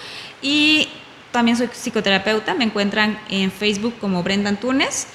y 0.42 0.88
también 1.32 1.58
soy 1.58 1.68
psicoterapeuta, 1.68 2.54
me 2.54 2.64
encuentran 2.64 3.20
en 3.30 3.52
Facebook 3.52 3.96
como 4.00 4.24
Brenda 4.24 4.48
Antunes 4.48 5.08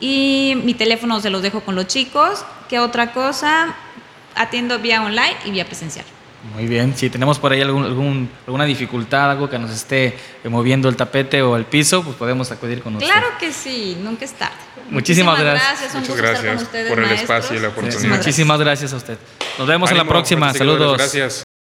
Y 0.00 0.56
mi 0.64 0.74
teléfono 0.74 1.20
se 1.20 1.30
los 1.30 1.42
dejo 1.42 1.60
con 1.60 1.74
los 1.74 1.86
chicos. 1.86 2.44
¿Qué 2.68 2.78
otra 2.78 3.12
cosa? 3.12 3.74
Atiendo 4.34 4.78
vía 4.78 5.02
online 5.02 5.36
y 5.44 5.50
vía 5.50 5.64
presencial. 5.64 6.04
Muy 6.54 6.66
bien, 6.68 6.96
si 6.96 7.10
tenemos 7.10 7.38
por 7.40 7.50
ahí 7.50 7.60
algún, 7.60 7.82
algún- 7.84 8.30
alguna 8.46 8.64
dificultad, 8.64 9.28
algo 9.32 9.50
que 9.50 9.58
nos 9.58 9.72
esté 9.72 10.16
eh, 10.44 10.48
moviendo 10.48 10.88
el 10.88 10.94
tapete 10.94 11.42
o 11.42 11.56
el 11.56 11.64
piso, 11.64 12.04
pues 12.04 12.14
podemos 12.14 12.52
acudir 12.52 12.80
con 12.80 12.94
usted. 12.94 13.08
Claro 13.10 13.26
que 13.40 13.52
sí, 13.52 13.98
nunca 14.00 14.24
es 14.24 14.32
tarde. 14.34 14.54
Muchísimas 14.88 15.38
gracias. 15.38 15.92
un 15.94 16.00
Muchas 16.00 16.08
gusto 16.08 16.14
estar 16.14 16.34
con 16.36 16.42
gracias 16.44 16.62
ustedes, 16.62 16.88
por 16.90 16.98
el 17.00 17.06
maestros. 17.06 17.30
espacio 17.38 17.56
y 17.56 17.60
la 17.60 17.68
Sí, 17.68 17.72
oportunidad. 17.72 18.16
Muchísimas 18.16 18.60
gracias 18.60 18.92
a 18.92 18.96
usted. 18.96 19.18
Nos 19.58 19.66
vemos 19.66 19.90
en 19.90 19.96
la 19.96 20.04
próxima. 20.04 20.54
Saludos. 20.54 20.96
Gracias. 20.96 21.47